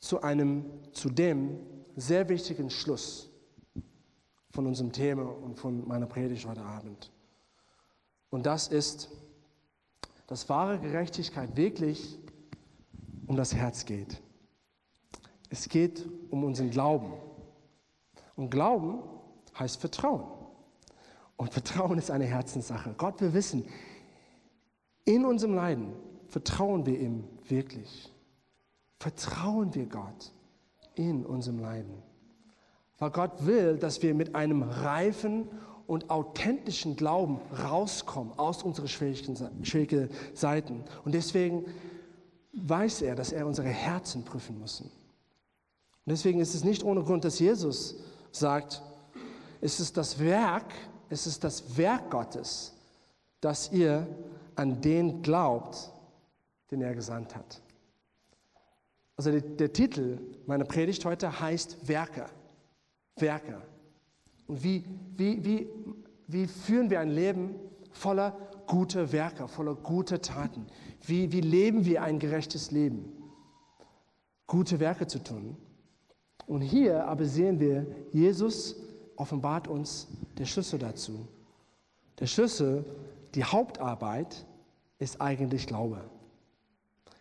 zu 0.00 0.22
einem, 0.22 0.64
zu 0.92 1.10
dem 1.10 1.58
sehr 1.96 2.28
wichtigen 2.28 2.70
Schluss 2.70 3.30
von 4.50 4.66
unserem 4.66 4.92
Thema 4.92 5.24
und 5.24 5.58
von 5.58 5.86
meiner 5.86 6.06
Predigt 6.06 6.46
heute 6.46 6.62
Abend. 6.62 7.10
Und 8.30 8.46
das 8.46 8.68
ist, 8.68 9.10
dass 10.26 10.48
wahre 10.48 10.78
Gerechtigkeit 10.78 11.56
wirklich 11.56 12.18
um 13.26 13.36
das 13.36 13.54
Herz 13.54 13.84
geht. 13.84 14.22
Es 15.54 15.68
geht 15.68 16.04
um 16.30 16.42
unseren 16.42 16.70
Glauben. 16.70 17.12
Und 18.34 18.50
Glauben 18.50 19.04
heißt 19.56 19.80
Vertrauen. 19.80 20.24
Und 21.36 21.52
Vertrauen 21.52 21.96
ist 21.96 22.10
eine 22.10 22.24
Herzenssache. 22.24 22.94
Gott 22.98 23.20
will 23.20 23.34
wissen, 23.34 23.64
in 25.04 25.24
unserem 25.24 25.54
Leiden 25.54 25.92
vertrauen 26.28 26.84
wir 26.86 26.98
ihm 26.98 27.22
wirklich 27.46 28.10
vertrauen 29.04 29.74
wir 29.74 29.84
Gott 29.84 30.32
in 30.94 31.26
unserem 31.26 31.58
Leiden. 31.58 32.02
Weil 32.98 33.10
Gott 33.10 33.44
will, 33.44 33.76
dass 33.76 34.02
wir 34.02 34.14
mit 34.14 34.34
einem 34.34 34.62
reifen 34.62 35.46
und 35.86 36.08
authentischen 36.08 36.96
Glauben 36.96 37.38
rauskommen 37.62 38.32
aus 38.38 38.62
unseren 38.62 38.88
schwierigen 38.88 40.08
Seiten. 40.32 40.84
Und 41.04 41.12
deswegen 41.12 41.66
weiß 42.54 43.02
er, 43.02 43.14
dass 43.14 43.30
er 43.30 43.46
unsere 43.46 43.68
Herzen 43.68 44.24
prüfen 44.24 44.58
muss. 44.58 44.82
Und 46.06 46.10
deswegen 46.10 46.40
ist 46.40 46.54
es 46.54 46.64
nicht 46.64 46.84
ohne 46.84 47.02
Grund, 47.02 47.24
dass 47.24 47.38
Jesus 47.38 47.96
sagt, 48.30 48.82
es 49.60 49.80
ist 49.80 49.96
das 49.96 50.18
Werk, 50.18 50.72
es 51.08 51.26
ist 51.26 51.44
das 51.44 51.78
Werk 51.78 52.10
Gottes, 52.10 52.74
dass 53.40 53.72
ihr 53.72 54.06
an 54.56 54.80
den 54.82 55.22
glaubt, 55.22 55.90
den 56.70 56.82
er 56.82 56.94
gesandt 56.94 57.34
hat. 57.34 57.62
Also 59.16 59.30
der, 59.30 59.40
der 59.40 59.72
Titel 59.72 60.18
meiner 60.46 60.64
Predigt 60.64 61.04
heute 61.04 61.40
heißt 61.40 61.88
Werke. 61.88 62.26
Werke. 63.16 63.62
Und 64.46 64.62
wie, 64.62 64.84
wie, 65.16 65.44
wie, 65.44 65.68
wie 66.26 66.46
führen 66.46 66.90
wir 66.90 67.00
ein 67.00 67.10
Leben 67.10 67.54
voller 67.92 68.36
guter 68.66 69.12
Werke, 69.12 69.48
voller 69.48 69.74
guter 69.74 70.20
Taten? 70.20 70.66
Wie, 71.06 71.32
wie 71.32 71.40
leben 71.40 71.84
wir 71.84 72.02
ein 72.02 72.18
gerechtes 72.18 72.70
Leben? 72.70 73.12
Gute 74.46 74.80
Werke 74.80 75.06
zu 75.06 75.22
tun. 75.22 75.56
Und 76.46 76.60
hier 76.60 77.06
aber 77.06 77.24
sehen 77.24 77.60
wir, 77.60 77.86
Jesus 78.12 78.76
offenbart 79.16 79.68
uns 79.68 80.08
der 80.38 80.44
Schlüssel 80.44 80.78
dazu. 80.78 81.26
Der 82.18 82.26
Schlüssel, 82.26 82.84
die 83.34 83.44
Hauptarbeit 83.44 84.46
ist 84.98 85.20
eigentlich 85.20 85.66
Glaube. 85.66 86.04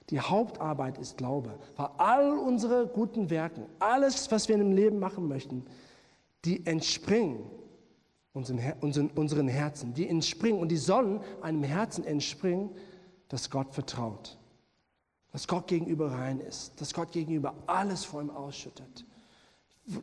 Die 0.10 0.20
Hauptarbeit 0.20 0.98
ist 0.98 1.18
Glaube. 1.18 1.58
Weil 1.76 1.90
all 1.98 2.38
unsere 2.38 2.88
guten 2.88 3.30
Werke, 3.30 3.66
alles, 3.80 4.30
was 4.32 4.48
wir 4.48 4.56
im 4.56 4.72
Leben 4.72 5.00
machen 5.00 5.28
möchten, 5.28 5.66
die 6.46 6.66
entspringen 6.66 7.40
unseren, 8.34 8.60
unseren, 8.82 9.10
unseren 9.12 9.48
Herzen. 9.48 9.94
Die 9.94 10.08
entspringen 10.08 10.60
und 10.60 10.70
die 10.70 10.78
sollen 10.78 11.22
einem 11.42 11.64
Herzen 11.64 12.04
entspringen, 12.04 12.72
das 13.30 13.50
Gott 13.50 13.74
vertraut. 13.74 14.38
Dass 15.32 15.48
Gott 15.48 15.68
gegenüber 15.68 16.12
rein 16.12 16.40
ist. 16.40 16.80
Dass 16.82 16.94
Gott 16.94 17.12
gegenüber 17.12 17.56
alles 17.66 18.04
vor 18.04 18.22
ihm 18.22 18.30
ausschüttet. 18.30 19.06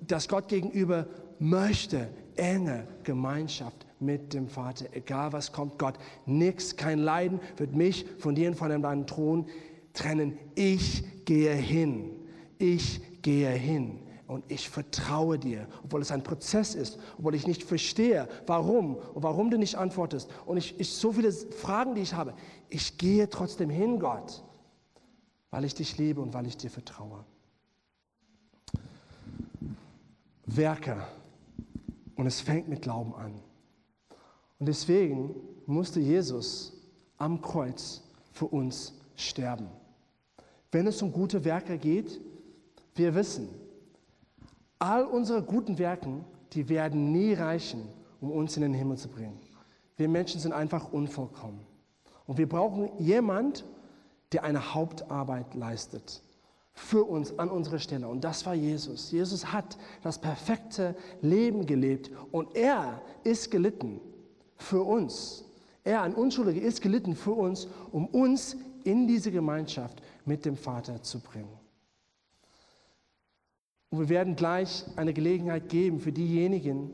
Dass 0.07 0.29
Gott 0.29 0.49
gegenüber 0.49 1.07
möchte 1.39 2.09
enge 2.37 2.87
Gemeinschaft 3.03 3.87
mit 3.99 4.33
dem 4.35 4.49
Vater. 4.49 4.87
Egal 4.93 5.33
was 5.33 5.53
kommt, 5.53 5.79
Gott, 5.79 5.95
nichts, 6.27 6.77
kein 6.77 6.99
Leiden 6.99 7.41
wird 7.57 7.75
mich 7.75 8.07
von 8.19 8.35
dir 8.35 8.49
und 8.49 8.57
von 8.57 8.69
deinem 8.69 9.07
Thron 9.07 9.47
trennen. 9.93 10.39
Ich 10.55 11.25
gehe 11.25 11.55
hin. 11.55 12.11
Ich 12.59 13.01
gehe 13.23 13.51
hin. 13.51 13.99
Und 14.27 14.45
ich 14.47 14.71
vertraue 14.71 15.41
dir, 15.41 15.67
obwohl 15.83 16.03
es 16.03 16.13
ein 16.13 16.23
Prozess 16.23 16.77
ist, 16.77 17.01
obwohl 17.19 17.35
ich 17.35 17.49
nicht 17.49 17.65
verstehe, 17.65 18.29
warum 18.47 18.95
und 18.95 19.25
warum 19.25 19.51
du 19.51 19.59
nicht 19.59 19.75
antwortest. 19.75 20.31
Und 20.47 20.57
ich, 20.57 20.79
ich 20.79 20.91
so 20.91 21.13
viele 21.13 21.33
Fragen, 21.33 21.97
die 21.97 22.03
ich 22.03 22.15
habe. 22.15 22.35
Ich 22.69 22.97
gehe 22.97 23.29
trotzdem 23.29 23.71
hin, 23.71 23.99
Gott, 23.99 24.45
weil 25.51 25.65
ich 25.65 25.75
dich 25.75 25.99
liebe 25.99 26.21
und 26.21 26.33
weil 26.33 26.47
ich 26.47 26.57
dir 26.57 26.71
vertraue. 26.71 27.25
Werke. 30.57 30.97
Und 32.17 32.27
es 32.27 32.41
fängt 32.41 32.69
mit 32.69 32.83
Glauben 32.83 33.15
an. 33.15 33.35
Und 34.59 34.67
deswegen 34.67 35.35
musste 35.67 36.01
Jesus 36.01 36.73
am 37.17 37.41
Kreuz 37.41 38.03
für 38.33 38.47
uns 38.47 38.95
sterben. 39.17 39.69
Wenn 40.73 40.87
es 40.87 41.01
um 41.03 41.13
gute 41.13 41.45
Werke 41.45 41.79
geht, 41.79 42.21
wir 42.95 43.15
wissen, 43.15 43.49
all 44.79 45.05
unsere 45.05 45.43
guten 45.43 45.79
Werke, 45.79 46.25
die 46.53 46.69
werden 46.69 47.13
nie 47.13 47.33
reichen, 47.35 47.89
um 48.21 48.31
uns 48.31 48.57
in 48.57 48.63
den 48.63 48.75
Himmel 48.75 48.99
zu 48.99 49.09
bringen. 49.09 49.39
Wir 49.97 50.09
Menschen 50.09 50.41
sind 50.41 50.53
einfach 50.53 50.93
unvollkommen. 50.93 51.61
Und 52.27 52.39
wir 52.39 52.49
brauchen 52.49 52.91
jemand, 52.99 53.65
der 54.33 54.45
eine 54.45 54.75
Hauptarbeit 54.75 55.55
leistet. 55.55 56.23
Für 56.73 57.05
uns 57.05 57.39
an 57.39 57.51
unserer 57.51 57.79
Stelle. 57.79 58.09
Und 58.09 58.25
das 58.25 58.47
war 58.47 58.55
Jesus. 58.55 59.11
Jesus 59.11 59.53
hat 59.53 59.77
das 60.03 60.21
perfekte 60.21 60.97
Leben 61.21 61.67
gelebt 61.67 62.11
und 62.31 62.55
er 62.57 63.03
ist 63.25 63.51
gelitten 63.51 64.01
für 64.57 64.83
uns. 64.83 65.45
Er, 65.85 66.03
ein 66.03 66.15
Unschuldiger, 66.15 66.61
ist 66.61 66.83
gelitten 66.83 67.15
für 67.17 67.33
uns, 67.33 67.67
um 67.91 68.07
uns 68.07 68.57
in 68.85 69.07
diese 69.07 69.31
Gemeinschaft 69.31 70.03
mit 70.25 70.45
dem 70.45 70.57
Vater 70.57 71.03
zu 71.03 71.21
bringen. 71.21 71.59
Und 73.91 73.99
wir 73.99 74.09
werden 74.09 74.37
gleich 74.37 74.85
eine 74.97 75.13
Gelegenheit 75.13 75.69
geben 75.69 76.01
für 76.01 76.13
diejenigen, 76.13 76.91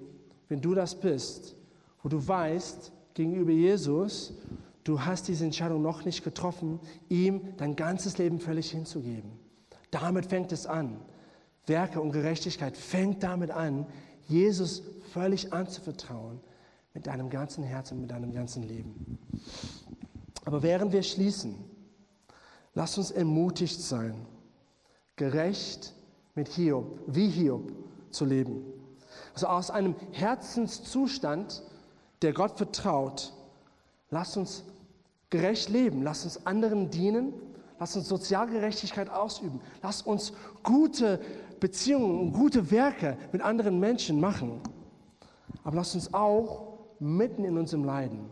wenn 0.49 0.61
du 0.61 0.74
das 0.74 0.99
bist, 0.99 1.57
wo 2.03 2.09
du 2.09 2.27
weißt, 2.27 2.93
gegenüber 3.14 3.53
Jesus, 3.53 4.35
du 4.85 5.01
hast 5.01 5.29
diese 5.29 5.45
Entscheidung 5.45 5.83
noch 5.83 6.05
nicht 6.05 6.22
getroffen, 6.22 6.81
ihm 7.09 7.57
dein 7.57 7.77
ganzes 7.77 8.18
Leben 8.18 8.41
völlig 8.41 8.70
hinzugeben. 8.70 9.45
Damit 10.01 10.26
fängt 10.26 10.53
es 10.53 10.66
an. 10.66 11.01
Werke 11.64 12.03
und 12.03 12.12
Gerechtigkeit 12.12 12.76
fängt 12.76 13.22
damit 13.22 13.51
an, 13.51 13.86
Jesus 14.28 14.82
völlig 15.14 15.55
anzuvertrauen 15.55 16.38
mit 16.92 17.07
deinem 17.07 17.30
ganzen 17.30 17.64
Herzen, 17.64 18.03
mit 18.03 18.11
deinem 18.11 18.34
ganzen 18.34 18.62
Leben. 18.62 19.18
Aber 20.44 20.62
während 20.62 20.92
wir 20.92 21.03
schließen, 21.03 21.55
lass 22.74 22.99
uns 22.99 23.11
ermutigt 23.11 23.80
sein, 23.80 24.26
gerecht 25.16 25.94
mit 26.34 26.49
Hiob, 26.49 27.01
wie 27.07 27.30
Hiob 27.30 27.72
zu 28.11 28.26
leben. 28.26 28.66
Also 29.32 29.47
aus 29.47 29.70
einem 29.70 29.97
Herzenszustand, 30.12 31.62
der 32.20 32.34
Gott 32.34 32.59
vertraut, 32.59 33.32
lass 34.11 34.36
uns 34.36 34.62
gerecht 35.30 35.70
leben, 35.70 36.03
lass 36.03 36.24
uns 36.24 36.44
anderen 36.44 36.90
dienen, 36.90 37.32
lass 37.79 37.97
uns 37.97 38.09
Sozialgerechtigkeit 38.09 39.11
ausüben, 39.11 39.61
lass 39.83 40.03
uns 40.03 40.33
gute 40.62 41.20
Beziehungen 41.61 42.20
und 42.20 42.33
gute 42.33 42.70
Werke 42.70 43.16
mit 43.33 43.43
anderen 43.43 43.79
Menschen 43.81 44.20
machen. 44.20 44.61
Aber 45.64 45.77
lass 45.77 45.95
uns 45.95 46.12
auch 46.14 46.79
mitten 46.99 47.45
in 47.45 47.57
unserem 47.59 47.85
Leiden 47.85 48.29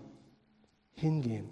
hingehen 0.93 1.49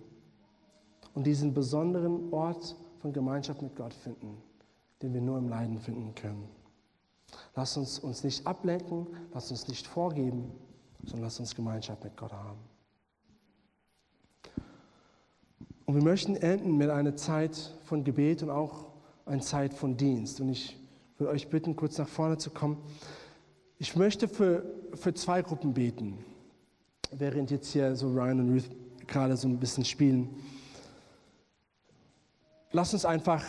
und 1.15 1.27
diesen 1.27 1.53
besonderen 1.53 2.33
Ort 2.33 2.77
von 3.01 3.13
Gemeinschaft 3.13 3.61
mit 3.63 3.75
Gott 3.77 3.93
finden, 3.95 4.37
den 5.03 5.13
wir 5.13 5.21
nur 5.21 5.39
im 5.39 5.49
Leiden 5.49 5.79
finden 5.79 6.15
können. 6.15 6.49
Lass 7.55 7.77
uns 7.77 7.99
uns 7.99 8.25
nicht 8.25 8.47
ablenken, 8.47 9.07
lass 9.33 9.51
uns 9.51 9.67
nicht 9.69 9.87
vorgeben, 9.87 10.53
sondern 11.05 11.25
lass 11.25 11.41
uns 11.41 11.55
Gemeinschaft 11.55 12.05
mit 12.05 12.17
Gott 12.17 12.33
haben. 12.33 12.59
Und 15.93 15.99
wir 15.99 16.05
möchten 16.05 16.37
enden 16.37 16.79
mit 16.79 16.89
einer 16.89 17.17
Zeit 17.17 17.55
von 17.85 18.03
Gebet 18.03 18.43
und 18.43 18.49
auch 18.49 18.87
einer 19.27 19.43
Zeit 19.43 19.75
von 19.75 19.95
Dienst. 19.95 20.41
Und 20.41 20.49
ich 20.49 20.81
will 21.19 21.27
euch 21.27 21.51
bitten, 21.51 21.77
kurz 21.77 21.99
nach 21.99 22.09
vorne 22.09 22.39
zu 22.39 22.49
kommen. 22.49 22.79
Ich 23.79 23.95
möchte 23.95 24.27
für, 24.27 24.65
für 24.95 25.13
zwei 25.13 25.43
Gruppen 25.43 25.75
beten 25.75 26.25
während 27.11 27.51
jetzt 27.51 27.73
hier 27.75 27.95
so 27.95 28.11
Ryan 28.11 28.41
und 28.41 28.55
Ruth 28.55 28.71
gerade 29.07 29.37
so 29.37 29.47
ein 29.47 29.59
bisschen 29.59 29.85
spielen. 29.85 30.31
Lass 32.71 32.95
uns 32.95 33.05
einfach, 33.05 33.45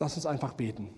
lass 0.00 0.16
uns 0.16 0.26
einfach 0.26 0.54
beten. 0.54 0.88